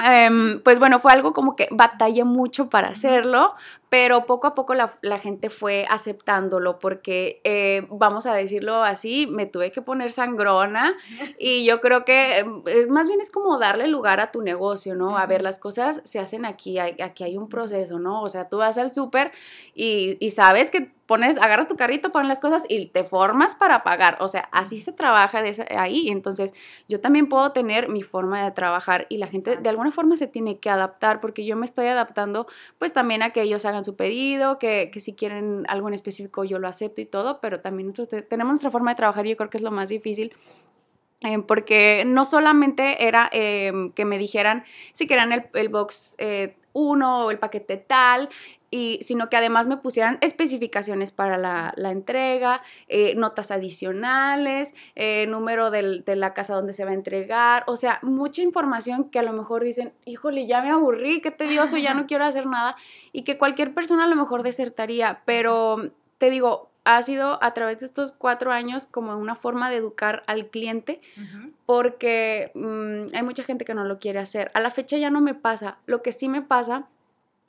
[0.04, 3.56] em, pues bueno, fue algo como que batallé mucho para hacerlo,
[3.90, 9.46] pero poco a poco la, gente fue aceptándolo porque, eh, vamos a decirlo así, me
[9.46, 10.96] tuve que poner sangrona
[11.40, 15.18] y yo creo que eh, más bien es como darle lugar a tu negocio, ¿no?
[15.18, 18.22] A ver, las cosas se hacen aquí, aquí hay un proceso, ¿no?
[18.22, 19.32] O sea, tú vas al súper
[19.74, 23.84] y, y sabes que pones, agarras tu carrito, pones las cosas y te formas para
[23.84, 24.18] pagar.
[24.20, 26.10] O sea, así se trabaja de ahí.
[26.10, 26.54] Entonces,
[26.88, 30.28] yo también puedo tener mi forma de trabajar y la gente de alguna forma se
[30.28, 32.46] tiene que adaptar porque yo me estoy adaptando
[32.78, 36.60] pues también a que ellos hagan su pedido, que, si quieren algo en específico yo
[36.60, 39.50] lo acepto y todo, pero también nosotros tenemos nuestra forma de trabajar y yo creo
[39.50, 40.36] que es lo más difícil.
[41.22, 46.56] Eh, porque no solamente era eh, que me dijeran si querían el, el box eh,
[46.78, 48.30] 1 o el paquete tal,
[48.70, 55.72] y, sino que además me pusieran especificaciones para la, entrega, eh, notas adicionales, eh, número
[55.72, 59.34] de la casa donde se va a entregar, o sea, mucha información que a lo
[59.34, 62.76] mejor dicen, híjole, ya me aburrí, qué tedioso, ya no quiero hacer nada,
[63.12, 67.82] y que cualquier persona a lo mejor desertaría, pero te digo, ha sido a través
[67.82, 71.02] de estos cuatro años como una forma de educar al cliente,
[71.66, 74.52] porque mm, hay mucha gente que no lo quiere hacer.
[74.54, 76.88] A la fecha ya no me pasa, lo que sí me pasa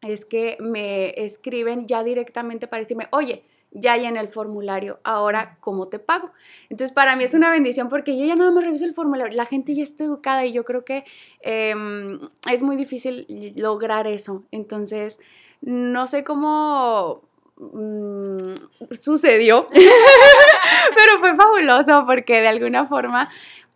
[0.03, 5.59] es que me escriben ya directamente para decirme, oye, ya hay en el formulario, ahora
[5.61, 6.33] cómo te pago.
[6.71, 9.47] Entonces para mí es una bendición porque yo ya nada más reviso el formulario, la
[9.47, 11.05] gente ya está educada y yo creo que
[11.41, 12.19] em,
[12.51, 14.45] es muy difícil lograr eso.
[14.51, 15.21] Entonces
[15.61, 17.23] no sé cómo
[17.57, 18.55] mm,
[19.01, 19.67] sucedió,
[20.97, 23.29] pero fue fabuloso porque de alguna forma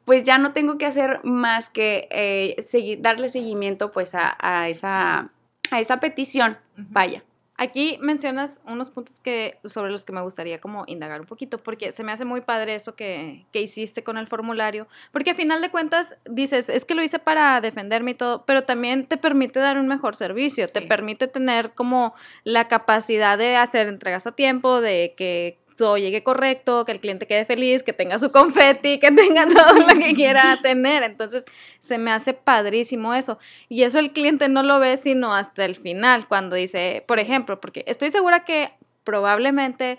[0.04, 5.30] pues ya no tengo que hacer más que eh, darle seguimiento pues a esa
[5.72, 6.58] a esa petición.
[6.76, 7.24] Vaya.
[7.56, 11.92] Aquí mencionas unos puntos que, sobre los que me gustaría como indagar un poquito, porque
[11.92, 15.60] se me hace muy padre eso que, que hiciste con el formulario, porque a final
[15.60, 19.60] de cuentas dices, es que lo hice para defenderme y todo, pero también te permite
[19.60, 24.80] dar un mejor servicio, te permite tener como la capacidad de hacer entregas a tiempo,
[24.80, 29.10] de que todo llegue correcto, que el cliente quede feliz, que tenga su confeti, que
[29.12, 31.02] tenga todo lo que quiera tener.
[31.02, 31.44] Entonces,
[31.80, 33.38] se me hace padrísimo eso.
[33.68, 37.60] Y eso el cliente no lo ve sino hasta el final, cuando dice, por ejemplo,
[37.60, 38.72] porque estoy segura que
[39.04, 39.98] probablemente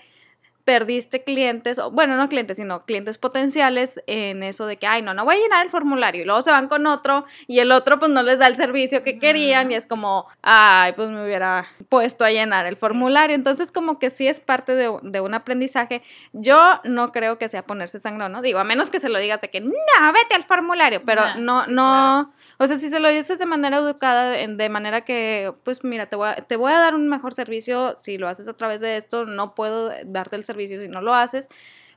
[0.66, 5.14] perdiste clientes, o bueno, no clientes, sino clientes potenciales en eso de que, ay, no,
[5.14, 8.00] no voy a llenar el formulario y luego se van con otro y el otro
[8.00, 11.68] pues no les da el servicio que querían y es como, ay, pues me hubiera
[11.90, 13.36] puesto a llenar el formulario.
[13.36, 16.02] Entonces como que sí es parte de, un aprendizaje.
[16.32, 18.42] Yo no creo que sea ponerse sangrón, ¿no?
[18.42, 19.72] Digo, a menos que se lo digas de que, no,
[20.14, 24.32] vete al formulario, pero no, no, o sea, si se lo dices de manera educada,
[24.32, 27.96] de manera que, pues mira, te voy, a, te voy a dar un mejor servicio
[27.96, 31.14] si lo haces a través de esto, no puedo darte el servicio si no lo
[31.14, 31.50] haces,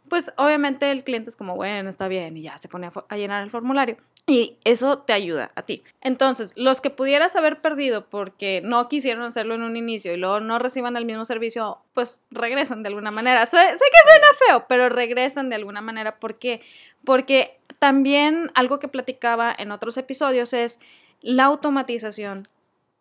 [0.08, 3.44] pues obviamente el cliente es como, bueno, está bien, y ya se pone a, llenar
[3.44, 3.96] el formulario.
[4.28, 5.84] Y eso te ayuda a ti.
[6.00, 10.40] Entonces, los que pudieras haber perdido porque no quisieron hacerlo en un inicio y luego
[10.40, 13.46] no reciban el mismo servicio, pues regresan de alguna manera.
[13.46, 16.18] Sé, que suena feo, pero regresan de alguna manera.
[16.18, 16.60] ¿Por qué?
[17.04, 20.80] Porque también algo que platicaba en otros episodios es
[21.20, 22.48] la automatización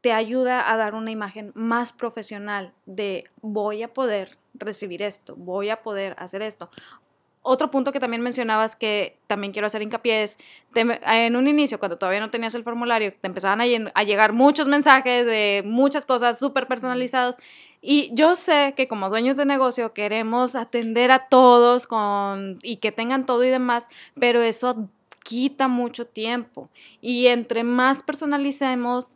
[0.01, 5.71] te ayuda a dar una imagen más profesional de voy a poder recibir esto, voy
[5.71, 6.69] a poder hacer esto.
[7.47, 10.39] Otro punto que también mencionabas que también quiero hacer hincapié es,
[10.73, 15.27] en un inicio, cuando todavía no tenías el formulario, te empezaban a, llegar muchos mensajes
[15.27, 17.37] de muchas cosas súper personalizados.
[17.81, 22.91] Y yo sé que como dueños de negocio queremos atender a todos con, y que
[22.91, 24.89] tengan todo y demás, pero eso
[25.23, 26.69] quita mucho tiempo.
[26.99, 29.11] Y entre más personalicemos,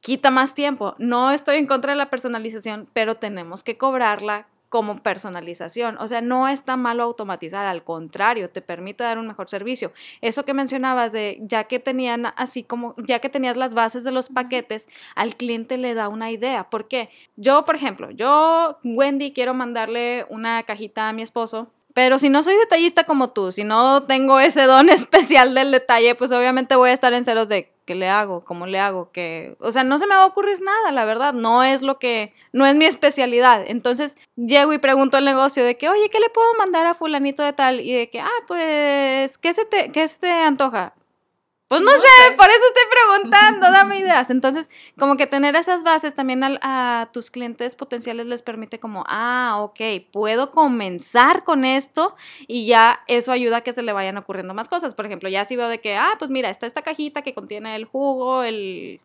[0.00, 0.96] quita más tiempo.
[0.98, 5.96] No estoy en contra de la personalización, pero tenemos que cobrarla como personalización.
[5.98, 9.92] O sea, no está malo automatizar, al contrario, te permite dar un mejor servicio.
[10.20, 14.10] Eso que mencionabas de ya que tenían así como, ya que tenías las bases de
[14.10, 16.70] los paquetes, al cliente le da una idea.
[16.70, 17.10] ¿Por qué?
[17.36, 22.44] Yo, por ejemplo, yo, Wendy, quiero mandarle una cajita a mi esposo pero si no
[22.44, 26.90] soy detallista como tú, si no tengo ese don especial del detalle, pues obviamente voy
[26.90, 29.96] a estar en celos de qué le hago, cómo le hago, que, o sea, no
[29.96, 32.84] se me va a ocurrir nada, la verdad, no es lo que, no es mi
[32.84, 33.64] especialidad.
[33.66, 37.42] Entonces llego y pregunto al negocio de que, oye, ¿qué le puedo mandar a fulanito
[37.42, 37.80] de tal?
[37.80, 40.92] Y de que, ah, pues, ¿qué se te, qué se te antoja?
[41.68, 44.30] Pues no, sé, por eso estoy preguntando, dame ideas.
[44.30, 49.56] Entonces, como que tener esas bases también a, tus clientes potenciales les permite como, ah,
[49.58, 54.54] ok, puedo comenzar con esto y ya eso ayuda a que se le vayan ocurriendo
[54.54, 54.94] más cosas.
[54.94, 57.76] Por ejemplo, ya si veo de que, ah, pues mira, está esta cajita que contiene
[57.76, 59.02] el jugo, el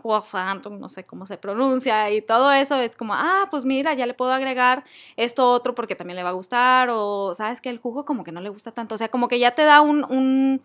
[0.00, 4.06] croissant, no sé cómo se pronuncia y todo eso, es como, ah, pues mira, ya
[4.06, 4.84] le puedo agregar
[5.16, 8.32] esto otro porque también le va a gustar o, sabes que el jugo como que
[8.32, 10.62] no le gusta tanto, o sea, como que ya te da un un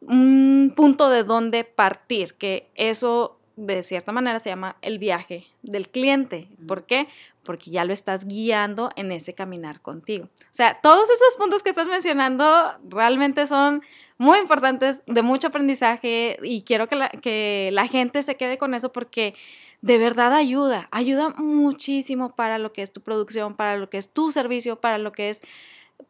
[0.00, 6.48] punto de dónde partir, que eso de cierta manera se llama el viaje del cliente.
[6.68, 7.08] ¿Por qué?
[7.42, 10.26] Porque ya lo estás guiando en ese caminar contigo.
[10.26, 12.44] O sea, todos esos puntos que estás mencionando
[12.88, 13.82] realmente son
[14.18, 18.74] muy importantes, de mucho aprendizaje y quiero que la, que la gente se quede con
[18.74, 19.34] eso porque
[19.80, 24.10] de verdad ayuda, ayuda muchísimo para lo que es tu producción, para lo que es
[24.10, 25.42] tu servicio, para lo que es,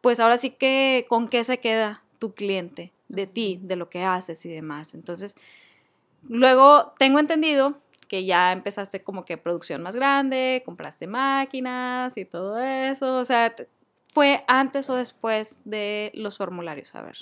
[0.01, 4.03] pues ahora sí que con qué se queda tu cliente de ti, de lo que
[4.03, 4.93] haces y demás.
[4.93, 5.35] Entonces,
[6.27, 12.59] luego tengo entendido que ya empezaste como que producción más grande, compraste máquinas y todo
[12.59, 13.17] eso.
[13.17, 13.53] O sea,
[14.13, 16.95] ¿fue antes o después de los formularios?
[16.95, 17.17] A ver.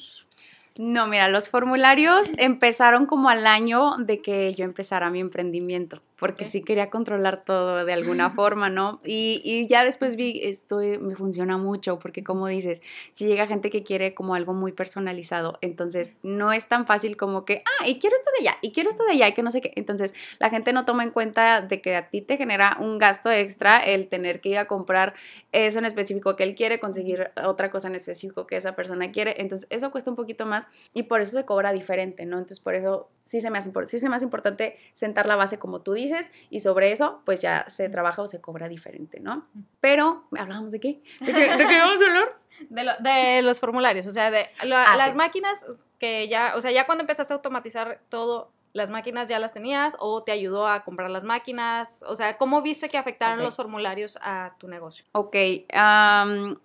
[0.78, 6.46] No, mira, los formularios empezaron como al año de que yo empezara mi emprendimiento porque
[6.46, 9.00] sí quería controlar todo de alguna forma, ¿no?
[9.06, 13.70] Y, y, ya después vi, esto me funciona mucho, porque como dices, si llega gente
[13.70, 18.00] que quiere como algo muy personalizado, entonces no es tan fácil como que, ah, y
[18.00, 19.74] quiero esto de allá, y quiero esto de allá, y que no sé qué.
[19.76, 23.32] Entonces la gente no toma en cuenta de que a ti te genera un gasto
[23.32, 25.14] extra el tener que ir a comprar
[25.52, 29.36] eso en específico que él quiere, conseguir otra cosa en específico que esa persona quiere.
[29.40, 32.38] Entonces eso cuesta un poquito más y por eso se cobra diferente, ¿no?
[32.38, 35.58] Entonces por eso sí se me hace, sí se me hace importante sentar la base
[35.58, 36.05] como tú dices
[36.50, 39.48] y sobre eso pues ya se trabaja o se cobra diferente, ¿no?
[39.80, 41.02] Pero, ¿hablábamos de qué?
[41.20, 43.00] ¿De qué, de vamos a hablar?
[43.00, 45.66] De, los formularios, o sea, de ah, las máquinas
[46.00, 49.96] que ya, o sea, ya cuando empezaste a automatizar todo, las máquinas ya las tenías
[50.00, 52.04] o te ayudó a comprar las máquinas?
[52.08, 55.06] O sea, ¿cómo viste que afectaron los formularios a tu negocio?
[55.14, 55.36] Ok,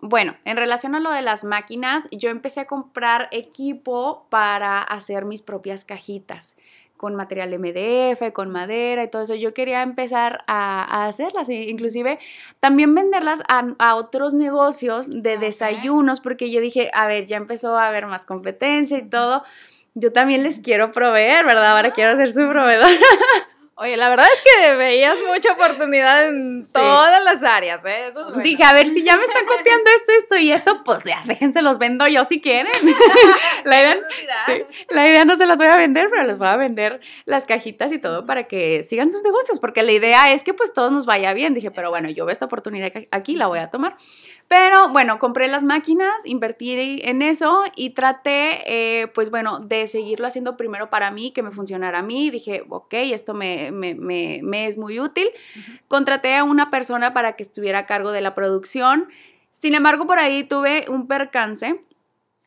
[0.01, 5.25] bueno, en relación a lo de las máquinas, yo empecé a comprar equipo para hacer
[5.25, 6.57] mis propias cajitas
[7.01, 9.35] con material MDF, con madera y todo eso.
[9.35, 12.19] Yo quería empezar a, hacerlas, e inclusive
[12.61, 17.89] también venderlas a, otros negocios de desayunos, porque yo dije, a ver, ya empezó a
[17.89, 19.45] haber más competencia y todo.
[19.95, 21.75] Yo también les quiero proveer, ¿verdad?
[21.75, 22.91] Ahora quiero ser su proveedor.
[23.83, 28.13] Oye, la verdad es que veías mucha oportunidad en todas las áreas, ¿eh?
[28.43, 31.63] Dije, a ver, si ya me están copiando esto, esto y esto, pues ya, déjense
[31.63, 32.71] los vendo yo si quieren.
[33.65, 33.97] la, idea,
[34.91, 37.91] la idea no se las voy a vender, pero les voy a vender las cajitas
[37.93, 41.07] y todo para que sigan sus negocios, porque la idea es que pues todos nos
[41.07, 41.55] vaya bien.
[41.55, 43.97] Dije, pero bueno, yo veo esta oportunidad aquí, la voy a tomar.
[44.51, 50.27] Pero bueno, compré las máquinas, invertí en eso y traté, eh, pues bueno, de seguirlo
[50.27, 52.31] haciendo primero para mí, que me funcionara a mí.
[52.31, 55.29] Dije, ok, esto me, me, es muy útil.
[55.89, 59.09] Contraté a una persona para que estuviera a cargo de la producción.
[59.51, 61.81] Sin embargo, por ahí tuve un percance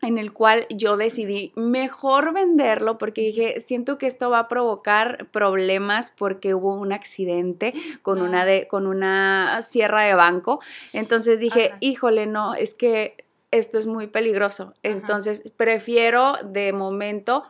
[0.02, 5.28] en el cual yo decidí mejor venderlo porque dije, siento que esto va a provocar
[5.32, 10.60] problemas porque hubo un accidente con, una, de, con una sierra de banco.
[10.92, 13.16] Entonces dije, híjole, no, es que
[13.52, 14.74] esto es muy peligroso.
[14.84, 17.44] Entonces prefiero de momento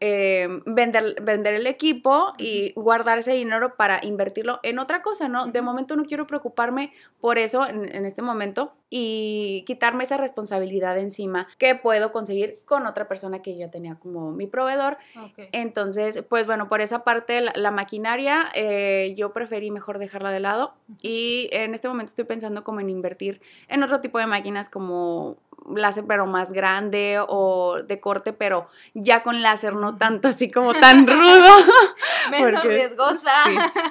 [0.00, 5.48] Em, vender, vender el equipo y guardar ese dinero para invertirlo en otra cosa, ¿no?
[5.48, 8.76] De momento no quiero preocuparme por eso en, este momento.
[8.90, 14.32] Y quitarme esa responsabilidad encima que puedo conseguir con otra persona que yo tenía como
[14.32, 14.98] mi proveedor.
[15.52, 20.74] Entonces, pues bueno, por esa parte, la, maquinaria, eh, yo preferí mejor dejarla de lado
[21.02, 25.36] y en este momento estoy pensando como en invertir en otro tipo de máquinas como
[25.74, 30.72] láser pero más grande o de corte pero ya con láser no tanto así como
[30.80, 31.52] tan rudo
[32.30, 33.32] menos riesgosa.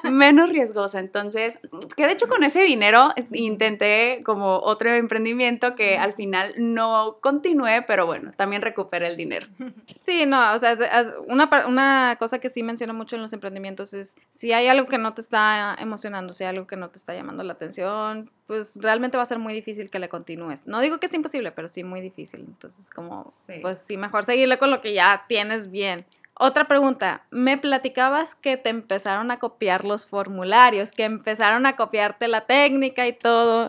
[0.04, 1.00] menos riesgosa.
[1.00, 1.60] Entonces
[1.96, 7.82] que de hecho con ese dinero intenté como otro emprendimiento que al final no continué
[7.82, 9.48] pero bueno también recuperé el dinero
[10.00, 10.76] sí no o sea
[11.28, 14.98] una, una cosa que sí menciono mucho en los emprendimientos es si hay algo que
[14.98, 18.80] no te está emocionando si hay algo que no te está llamando la atención pues
[18.82, 20.66] realmente va a ser muy difícil que le continúes.
[20.68, 22.46] No digo que es imposible, pero sí muy difícil.
[22.48, 26.06] Entonces, como, pues sí, mejor seguirle con lo que ya tienes bien.
[26.40, 32.28] Otra pregunta, me platicabas que te empezaron a copiar los formularios, que empezaron a copiarte
[32.28, 33.66] la técnica y todo.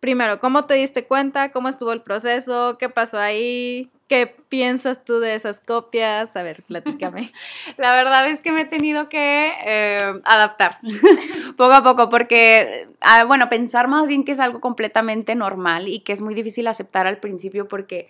[0.00, 1.52] Primero, ¿cómo te diste cuenta?
[1.52, 2.76] ¿Cómo estuvo el proceso?
[2.78, 3.90] ¿Qué pasó ahí?
[4.08, 6.36] ¿Qué piensas tú de esas copias?
[6.36, 7.32] A ver, platícame.
[7.78, 10.78] La verdad es que me he tenido que eh, adaptar
[11.56, 16.00] poco a poco porque, ah, bueno, pensar más bien que es algo completamente normal y
[16.00, 18.08] que es muy difícil aceptar al principio porque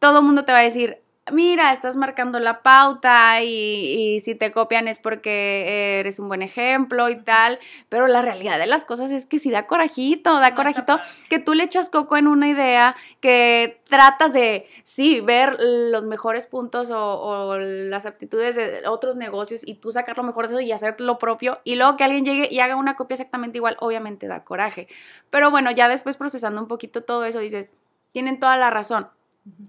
[0.00, 4.50] todo el mundo te va a decir, mira, estás marcando la pauta y, si te
[4.50, 9.12] copian es porque eres un buen ejemplo y tal, pero la realidad de las cosas
[9.12, 12.96] es que si da corajito, da corajito que tú le echas coco en una idea,
[13.20, 19.74] que tratas de, sí, ver los mejores puntos o, las aptitudes de otros negocios y
[19.74, 22.48] tú sacar lo mejor de eso y hacer lo propio y luego que alguien llegue
[22.50, 24.88] y haga una copia exactamente igual, obviamente da coraje.
[25.30, 27.74] Pero bueno, ya después procesando un poquito todo eso dices,
[28.12, 29.08] tienen toda la razón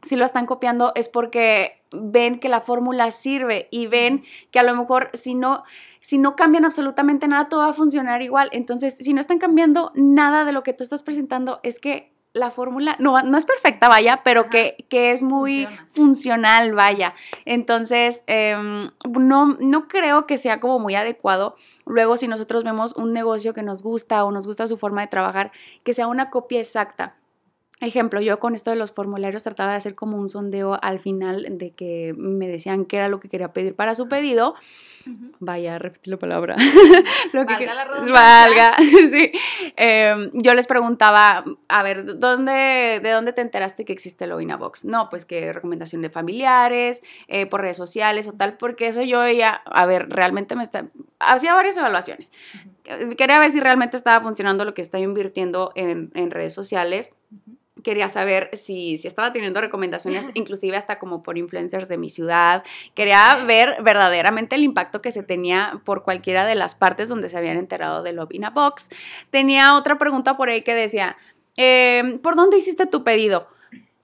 [0.06, 4.64] si lo están copiando es porque ven que la fórmula sirve y ven que a
[4.64, 5.64] lo mejor si no,
[6.00, 8.50] si no cambian absolutamente nada, todo va a funcionar igual.
[8.52, 12.50] Entonces, si no están cambiando nada de lo que tú estás presentando, es que la
[12.50, 17.14] fórmula no, no es perfecta, vaya, pero que, es muy funcional, vaya.
[17.46, 21.56] Entonces, em, no, no creo que sea como muy adecuado.
[21.86, 25.08] Luego, si nosotros vemos un negocio que nos gusta o nos gusta su forma de
[25.08, 25.52] trabajar,
[25.84, 27.16] que sea una copia exacta
[27.84, 31.46] Ejemplo, yo con esto de los formularios trataba de hacer como un sondeo al final
[31.50, 34.56] de que me decían qué era lo que quería pedir para su pedido.
[35.40, 36.56] Vaya, repite la palabra.
[37.34, 38.78] lo que valga la Valga,
[39.12, 39.34] sí.
[39.76, 44.86] Em, yo les preguntaba, a ver, ¿dónde, ¿de dónde te enteraste que existe el Box?
[44.86, 49.28] No, pues que recomendación de familiares, eh, por redes sociales o tal, porque eso yo
[49.30, 50.88] ya, a ver, realmente me está...
[51.20, 52.32] Hacía varias evaluaciones.
[53.18, 57.12] Quería ver si realmente estaba funcionando lo que estoy invirtiendo en, en redes sociales
[57.84, 62.64] quería saber si, si estaba teniendo recomendaciones, inclusive hasta como por influencers de mi ciudad.
[62.96, 67.38] Quería ver verdaderamente el impacto que se tenía por cualquiera de las partes donde se
[67.38, 68.90] habían enterado de Love in a Box.
[69.30, 71.18] Tenía otra pregunta por ahí que decía,
[71.58, 73.48] em, ¿por dónde hiciste tu pedido?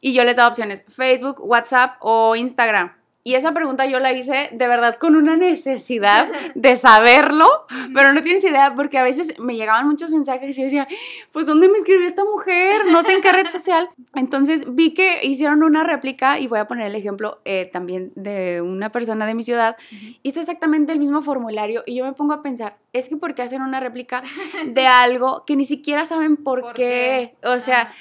[0.01, 2.98] Y yo les daba opciones, Facebook, WhatsApp o Instagram.
[3.21, 7.47] Y esa pregunta yo la hice de verdad con una necesidad de saberlo,
[7.93, 10.87] pero no tienes idea porque a veces me llegaban muchos mensajes y yo decía,
[11.33, 12.85] pues ¿dónde me escribió esta mujer?
[12.85, 13.89] No sé en qué red social.
[14.15, 18.61] Entonces vi que hicieron una réplica y voy a poner el ejemplo eh, también de
[18.61, 19.75] una persona de mi ciudad.
[20.23, 23.41] Hizo exactamente el mismo formulario y yo me pongo a pensar, es que ¿por qué
[23.41, 24.23] hacen una réplica
[24.65, 27.35] de algo que ni siquiera saben por, qué?
[27.43, 27.91] O sea,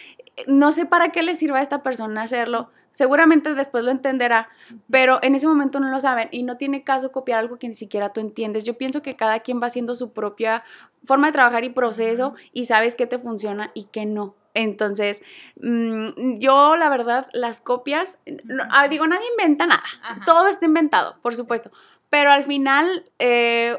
[0.47, 4.49] no sé para qué le sirva a esta persona hacerlo Seguramente después lo entenderá,
[4.91, 7.75] pero en ese momento no lo saben y no tiene caso copiar algo que ni
[7.75, 8.65] siquiera tú entiendes.
[8.65, 10.65] Yo pienso que cada quien va haciendo su propia
[11.05, 14.35] forma de trabajar y proceso y sabes qué te funciona y qué no.
[14.55, 15.23] Entonces,
[15.61, 18.19] mm, yo la verdad, las copias,
[18.71, 19.85] ah, digo, nadie inventa nada,
[20.27, 21.71] todo está inventado, por supuesto,
[22.11, 23.77] pero al final, eh,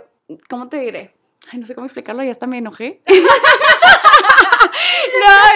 [0.48, 1.19] ¿cómo te diré?
[1.52, 3.02] Ay, no sé cómo explicarlo, ya hasta me enojé.
[3.08, 3.14] no,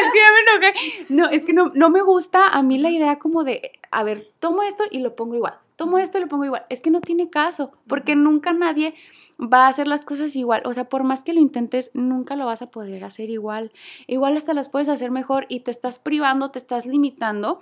[0.02, 0.74] es que ya me enojé.
[1.10, 4.32] No, es que no, no me gusta a mí la idea como de, a ver,
[4.40, 5.60] tomo esto y lo pongo igual.
[5.76, 6.66] Tomo esto y lo pongo igual.
[6.70, 8.94] Es que no tiene caso, porque nunca nadie
[9.40, 10.62] va a hacer las cosas igual.
[10.66, 13.72] O sea, por más que lo intentes, nunca lo vas a poder hacer igual.
[14.08, 17.60] Igual hasta las puedes hacer mejor y te estás privando, te estás limitando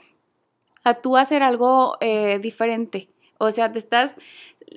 [0.83, 3.09] a tú hacer algo eh, diferente.
[3.37, 4.17] O sea, te estás,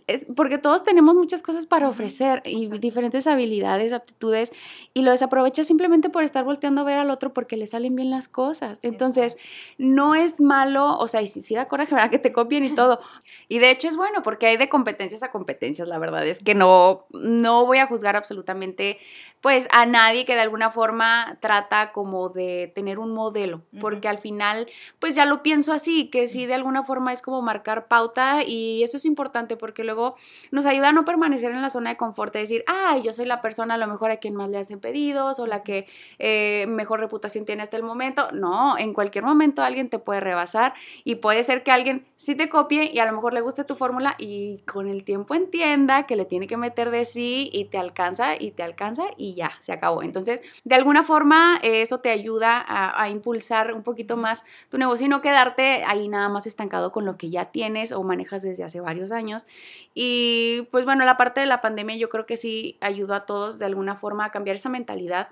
[0.07, 4.52] es porque todos tenemos muchas cosas para ofrecer y diferentes habilidades, aptitudes,
[4.92, 8.11] y lo desaprovechas simplemente por estar volteando a ver al otro porque le salen bien
[8.11, 8.78] las cosas.
[8.83, 9.37] Entonces,
[9.78, 12.11] no es malo, o sea, y si, si da coraje, ¿verdad?
[12.11, 13.00] Que te copien y todo.
[13.46, 16.54] Y de hecho es bueno porque hay de competencias a competencias, la verdad es que
[16.54, 18.98] no, no voy a juzgar absolutamente
[19.44, 24.16] pues a nadie que de alguna forma trata como de tener un modelo, porque al
[24.16, 24.66] final
[24.98, 28.83] pues ya lo pienso así, que sí de alguna forma es como marcar pauta y
[28.83, 30.16] esto es importante porque porque luego
[30.51, 33.27] nos ayuda a no permanecer en la zona de confort, de decir, ay, yo soy
[33.27, 35.87] la persona a lo mejor a quien más le hacen pedidos o la que
[36.18, 38.31] eh, mejor reputación tiene hasta el momento.
[38.33, 42.49] No, en cualquier momento alguien te puede rebasar y puede ser que alguien sí te
[42.49, 46.16] copie y a lo mejor le guste tu fórmula y con el tiempo entienda que
[46.16, 49.73] le tiene que meter de sí y te alcanza y te alcanza y ya, se
[49.73, 50.03] acabó.
[50.03, 55.06] Entonces, de alguna forma, eso te ayuda a, a impulsar un poquito más tu negocio
[55.06, 58.65] y no quedarte ahí nada más estancado con lo que ya tienes o manejas desde
[58.65, 59.46] hace varios años.
[59.94, 63.58] Y pues bueno, la parte de la pandemia yo creo que sí ayudó a todos
[63.58, 65.29] de alguna forma a cambiar esa mentalidad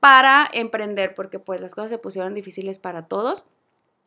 [0.00, 3.46] para emprender, porque pues las cosas se pusieron difíciles para todos.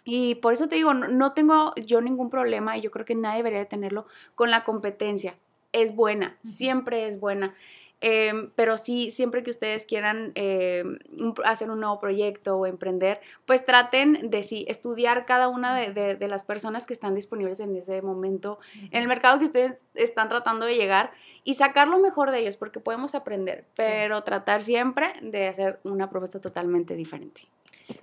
[0.06, 3.38] Y por eso te digo, no, tengo yo ningún problema y yo creo que nadie
[3.38, 4.06] debería tenerlo
[4.36, 5.36] con la competencia.
[5.72, 7.56] Es buena, siempre es buena.
[8.02, 11.00] Em, pero sí, siempre que ustedes quieran em,
[11.44, 16.28] hacer un nuevo proyecto o emprender, pues traten de sí, estudiar cada una de, de,
[16.28, 18.60] las personas que están disponibles en ese momento,
[18.92, 21.12] en el mercado que ustedes están tratando de llegar
[21.44, 26.10] y sacar lo mejor de ellos, porque podemos aprender, pero tratar siempre de hacer una
[26.10, 27.44] propuesta totalmente diferente.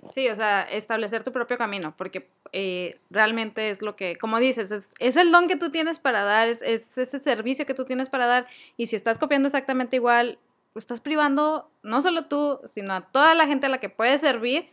[0.09, 4.71] Sí, o sea, establecer tu propio camino, porque eh, realmente es lo que, como dices,
[4.99, 8.27] es, el don que tú tienes para dar, es, ese servicio que tú tienes para
[8.27, 10.39] dar, y si estás copiando exactamente igual,
[10.75, 14.69] estás privando no solo tú, sino a toda la gente a la que puede servir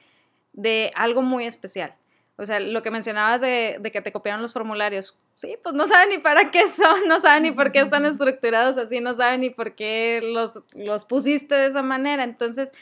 [0.53, 1.95] de algo muy especial.
[2.37, 5.89] O sea, lo que mencionabas de, de que te copiaron los formularios, sí, pues no
[5.89, 9.41] saben ni para qué son, no saben ni por qué están estructurados así, no saben
[9.41, 12.25] ni por qué los, los pusiste de esa manera.
[12.25, 12.73] Entonces,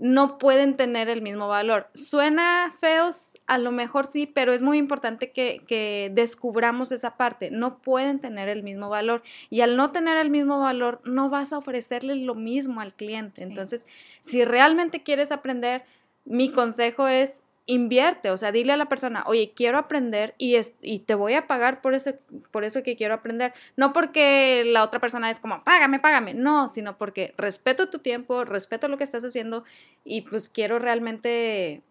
[0.00, 1.90] no pueden tener el mismo valor.
[1.92, 7.50] Suena feos, a lo mejor sí, pero es muy importante que, descubramos esa parte.
[7.50, 11.52] No pueden tener el mismo valor y al no tener el mismo valor no vas
[11.52, 13.42] a ofrecerle lo mismo al cliente.
[13.42, 13.86] Entonces,
[14.22, 15.84] si realmente quieres aprender,
[16.24, 20.98] mi consejo es invierte, o sea, dile a la persona, oye, quiero aprender y, y
[21.00, 22.12] te voy a pagar por eso,
[22.50, 23.54] por eso que quiero aprender.
[23.76, 28.44] No porque la otra persona es como, págame, págame, no, sino porque respeto tu tiempo,
[28.44, 29.64] respeto lo que estás haciendo
[30.04, 31.82] y pues quiero realmente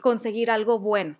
[0.00, 1.16] conseguir algo bueno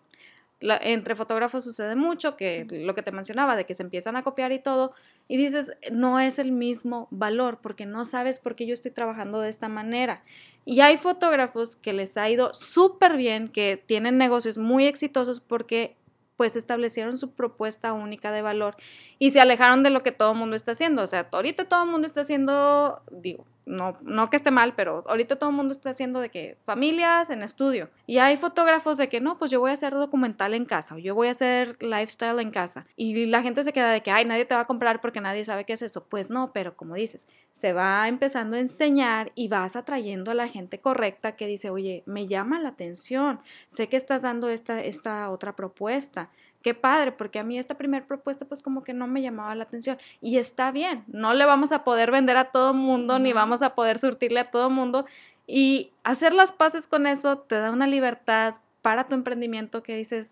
[0.60, 4.52] entre fotógrafos sucede mucho, que lo que te mencionaba, de que se empiezan a copiar
[4.52, 4.92] y todo,
[5.30, 9.40] y dices, no es el mismo valor, porque no sabes por qué yo estoy trabajando
[9.40, 10.24] de esta manera.
[10.64, 15.96] Y hay fotógrafos que les ha ido súper bien, que tienen negocios muy exitosos porque
[16.36, 18.74] pues establecieron su propuesta única de valor
[19.20, 21.02] y se alejaron de lo que todo el mundo está haciendo.
[21.02, 25.04] O sea, ahorita todo el mundo está haciendo, digo, no, no que esté mal, pero
[25.06, 27.90] ahorita todo el mundo está haciendo de que familias en estudio.
[28.06, 30.98] Y hay fotógrafos de que no, pues yo voy a hacer documental en casa o
[30.98, 32.86] yo voy a hacer lifestyle en casa.
[32.96, 35.44] Y la gente se queda de que, ay, nadie te va a comprar porque nadie
[35.44, 36.04] sabe qué es eso.
[36.04, 40.48] Pues no, pero como dices, se va empezando a enseñar y vas atrayendo a la
[40.48, 45.30] gente correcta que dice, oye, me llama la atención, sé que estás dando esta, esta
[45.30, 46.30] otra propuesta
[46.62, 49.64] qué padre, porque a mí esta primera propuesta pues como que no me llamaba la
[49.64, 49.98] atención.
[50.20, 53.74] Y está bien, no le vamos a poder vender a todo mundo, ni vamos a
[53.74, 55.06] poder surtirle a todo mundo.
[55.46, 60.30] Y hacer las paces con eso te da una libertad para tu emprendimiento que dices,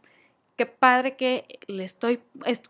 [0.57, 2.21] qué padre que le estoy,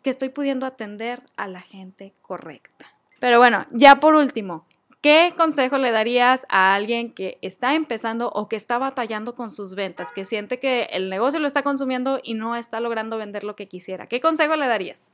[0.03, 2.87] que estoy pudiendo atender a la gente correcta.
[3.19, 4.67] Pero bueno, ya por último,
[5.01, 9.76] ¿Qué consejo le darías a alguien que está empezando o que está batallando con sus
[9.76, 13.55] ventas, que siente que el negocio lo está consumiendo y no está logrando vender lo
[13.55, 14.09] que quisiera?
[14.09, 15.09] ¿Qué consejo le darías?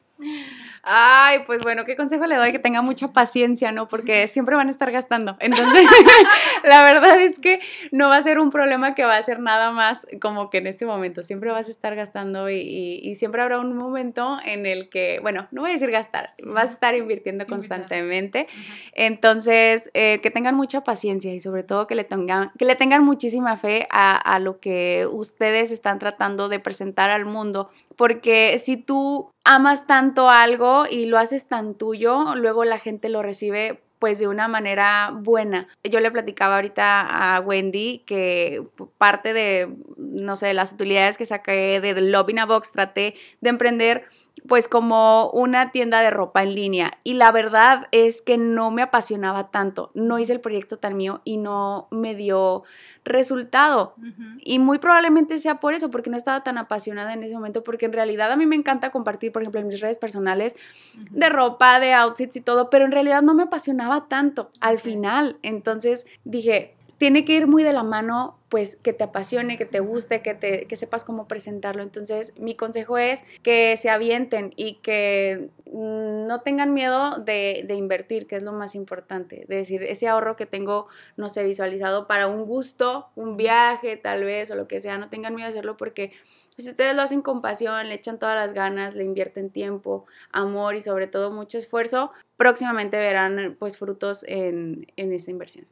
[0.86, 2.52] Ay, pues bueno, ¿qué consejo le doy?
[2.52, 3.88] Que tenga mucha paciencia, ¿no?
[3.88, 5.36] Porque siempre van a estar gastando.
[5.40, 5.86] Entonces,
[6.64, 7.60] la verdad es que
[7.90, 10.66] no va a ser un problema que va a ser nada más como que en
[10.66, 11.22] este momento.
[11.22, 15.62] Siempre vas a estar gastando y, siempre habrá un momento en el que, bueno, no
[15.62, 18.46] voy a decir gastar, vas a estar invirtiendo constantemente.
[18.92, 23.04] Entonces, eh, que tengan mucha paciencia y sobre todo que le tengan, que le tengan
[23.04, 27.70] muchísima fe a, a lo que ustedes están tratando de presentar al mundo.
[27.96, 33.22] Porque si tú amas tanto algo y lo haces tan tuyo, luego la gente lo
[33.22, 35.68] recibe pues de una manera buena.
[35.82, 38.62] Yo le platicaba ahorita a Wendy que
[38.98, 43.48] parte de, no sé, las utilidades que saqué de Love in a Box, traté de
[43.50, 44.04] emprender
[44.46, 48.82] pues como una tienda de ropa en línea y la verdad es que no me
[48.82, 52.64] apasionaba tanto, no hice el proyecto tan mío y no me dio
[53.04, 53.94] resultado.
[54.40, 57.86] Y muy probablemente sea por eso, porque no estaba tan apasionada en ese momento, porque
[57.86, 60.56] en realidad a mí me encanta compartir, por ejemplo, en mis redes personales
[60.94, 65.38] de ropa, de outfits y todo, pero en realidad no me apasionaba tanto al final,
[65.42, 69.80] entonces dije, tiene que ir muy de la mano, pues que te apasione, que te
[69.80, 71.82] guste, que, te, que sepas cómo presentarlo.
[71.82, 78.26] Entonces, mi consejo es que se avienten y que no tengan miedo de, de, invertir,
[78.26, 79.44] que es lo más importante.
[79.48, 80.86] De decir, ese ahorro que tengo,
[81.16, 85.08] no sé, visualizado para un gusto, un viaje tal vez o lo que sea, no
[85.08, 86.12] tengan miedo de hacerlo porque
[86.54, 90.06] pues, si ustedes lo hacen con pasión, le echan todas las ganas, le invierten tiempo,
[90.30, 95.66] amor y sobre todo mucho esfuerzo, próximamente verán pues frutos en, en esa inversión.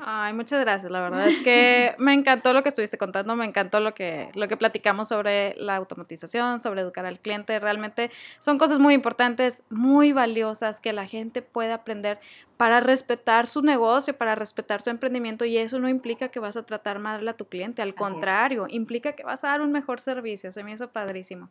[0.00, 0.90] Ay, muchas gracias.
[0.92, 4.46] La verdad es que me encantó lo que estuviste contando, me encantó lo que, lo
[4.46, 7.58] que platicamos sobre la automatización, sobre educar al cliente.
[7.58, 12.20] Realmente son cosas muy importantes, muy valiosas que la gente puede aprender
[12.56, 16.64] para respetar su negocio, para respetar su emprendimiento y eso no implica que vas a
[16.64, 20.52] tratar mal a tu cliente, al contrario, implica que vas a dar un mejor servicio.
[20.52, 21.50] Se me hizo padrísimo.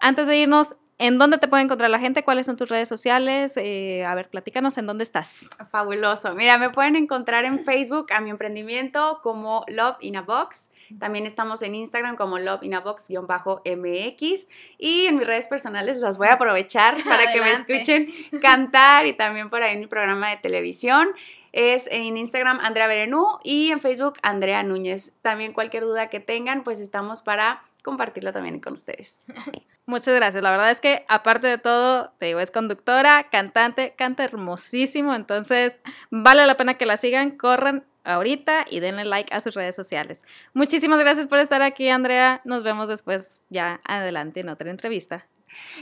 [0.00, 2.24] Antes de irnos, ¿En dónde te puede encontrar la gente?
[2.24, 3.56] ¿Cuáles son tus redes sociales?
[3.56, 5.48] Eh, a ver, platícanos en dónde estás.
[5.70, 6.34] Fabuloso.
[6.34, 10.70] Mira, me pueden encontrar en Facebook a mi emprendimiento como Love in a Box.
[10.98, 14.48] También estamos en Instagram como Love in a Box-MX.
[14.76, 19.14] Y en mis redes personales las voy a aprovechar para que me escuchen cantar y
[19.14, 21.08] también por ahí en mi programa de televisión.
[21.52, 25.14] Es en Instagram Andrea Berenú y en Facebook Andrea Núñez.
[25.22, 29.24] También cualquier duda que tengan, pues estamos para compartirla también con ustedes.
[29.90, 30.42] Muchas gracias.
[30.42, 35.14] La verdad es que, aparte de todo, te digo, es conductora, cantante, canta hermosísimo.
[35.16, 35.80] Entonces,
[36.10, 40.22] vale la pena que la sigan, corran ahorita y denle like a sus redes sociales.
[40.54, 42.40] Muchísimas gracias por estar aquí, Andrea.
[42.44, 45.26] Nos vemos después, ya adelante, en otra entrevista.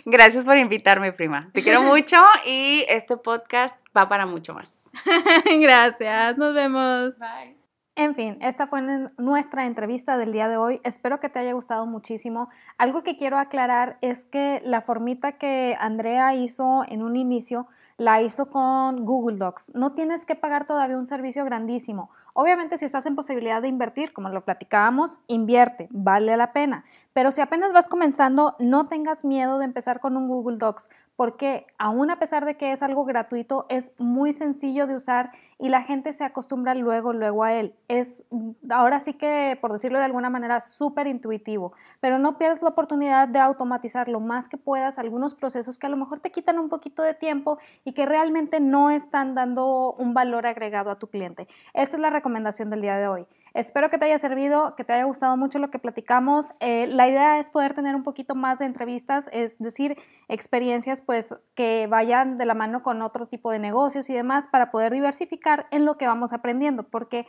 [0.06, 1.40] Gracias por invitarme, prima.
[1.52, 4.90] Te quiero mucho y este podcast va para mucho más.
[5.61, 6.38] gracias.
[6.38, 7.18] Nos vemos.
[7.18, 7.57] Bye.
[7.99, 8.80] En fin, esta fue
[9.18, 10.80] nuestra entrevista del día de hoy.
[10.84, 12.49] Espero que te haya gustado muchísimo.
[12.76, 18.22] Algo que quiero aclarar es que la formita que Andrea hizo en un inicio la
[18.22, 19.72] hizo con Google Docs.
[19.74, 22.11] No tienes que pagar todavía un servicio grandísimo.
[22.34, 26.84] Obviamente si estás en posibilidad de invertir, como lo platicábamos, invierte, vale la pena.
[27.12, 30.88] Pero si apenas vas comenzando, no tengas miedo de empezar con un Google Docs,
[31.18, 35.68] porque aún a pesar de que es algo gratuito, es muy sencillo de usar y
[35.68, 37.74] la gente se acostumbra luego, luego a él.
[37.88, 38.24] Es
[38.70, 43.26] ahora sí que, por decirlo de alguna manera, súper intuitivo, pero no pierdas la oportunidad
[43.26, 46.68] de automatizar lo más que puedas algunos procesos que a lo mejor te quitan un
[46.68, 51.48] poquito de tiempo y que realmente no están dando un valor agregado a tu cliente.
[51.74, 53.26] Esta es la recomendación del día de hoy.
[53.59, 56.52] Espero que te haya servido, que te haya gustado mucho lo que platicamos.
[56.61, 59.96] Eh, la idea es poder tener un poquito más de entrevistas, es decir,
[60.28, 64.70] experiencias pues que vayan de la mano con otro tipo de negocios y demás para
[64.70, 67.26] poder diversificar en lo que vamos aprendiendo, porque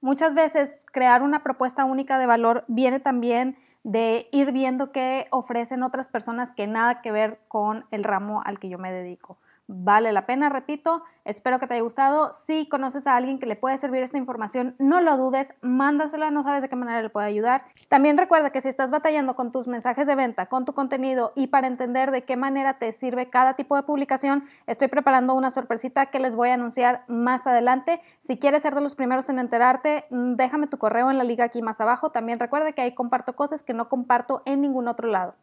[0.00, 5.82] muchas veces crear una propuesta única de valor viene también de ir viendo qué ofrecen
[5.82, 9.36] otras personas que nada que ver con el ramo al que yo me dedico.
[9.68, 12.30] Vale la pena, repito, espero que te haya gustado.
[12.30, 16.44] Si conoces a alguien que le puede servir esta información, no lo dudes, mándasela, no
[16.44, 17.64] sabes de qué manera le puede ayudar.
[17.88, 21.48] También recuerda que si estás batallando con tus mensajes de venta, con tu contenido y
[21.48, 26.06] para entender de qué manera te sirve cada tipo de publicación, estoy preparando una sorpresita
[26.06, 28.00] que les voy a anunciar más adelante.
[28.20, 31.44] Si quieres ser de los primeros en enterarte, mm, déjame tu correo en la liga
[31.44, 32.10] aquí más abajo.
[32.10, 35.34] También recuerda que ahí comparto cosas que no comparto en ningún otro lado.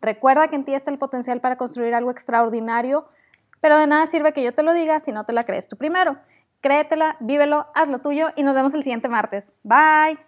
[0.00, 3.06] Recuerda que en ti está el potencial para construir algo extraordinario
[3.60, 5.76] pero de nada sirve que yo te lo diga si no te la crees tú
[5.76, 6.18] primero.
[6.60, 9.52] Créetela, vívelo, haz lo tuyo y nos vemos el siguiente martes.
[9.62, 10.27] Bye.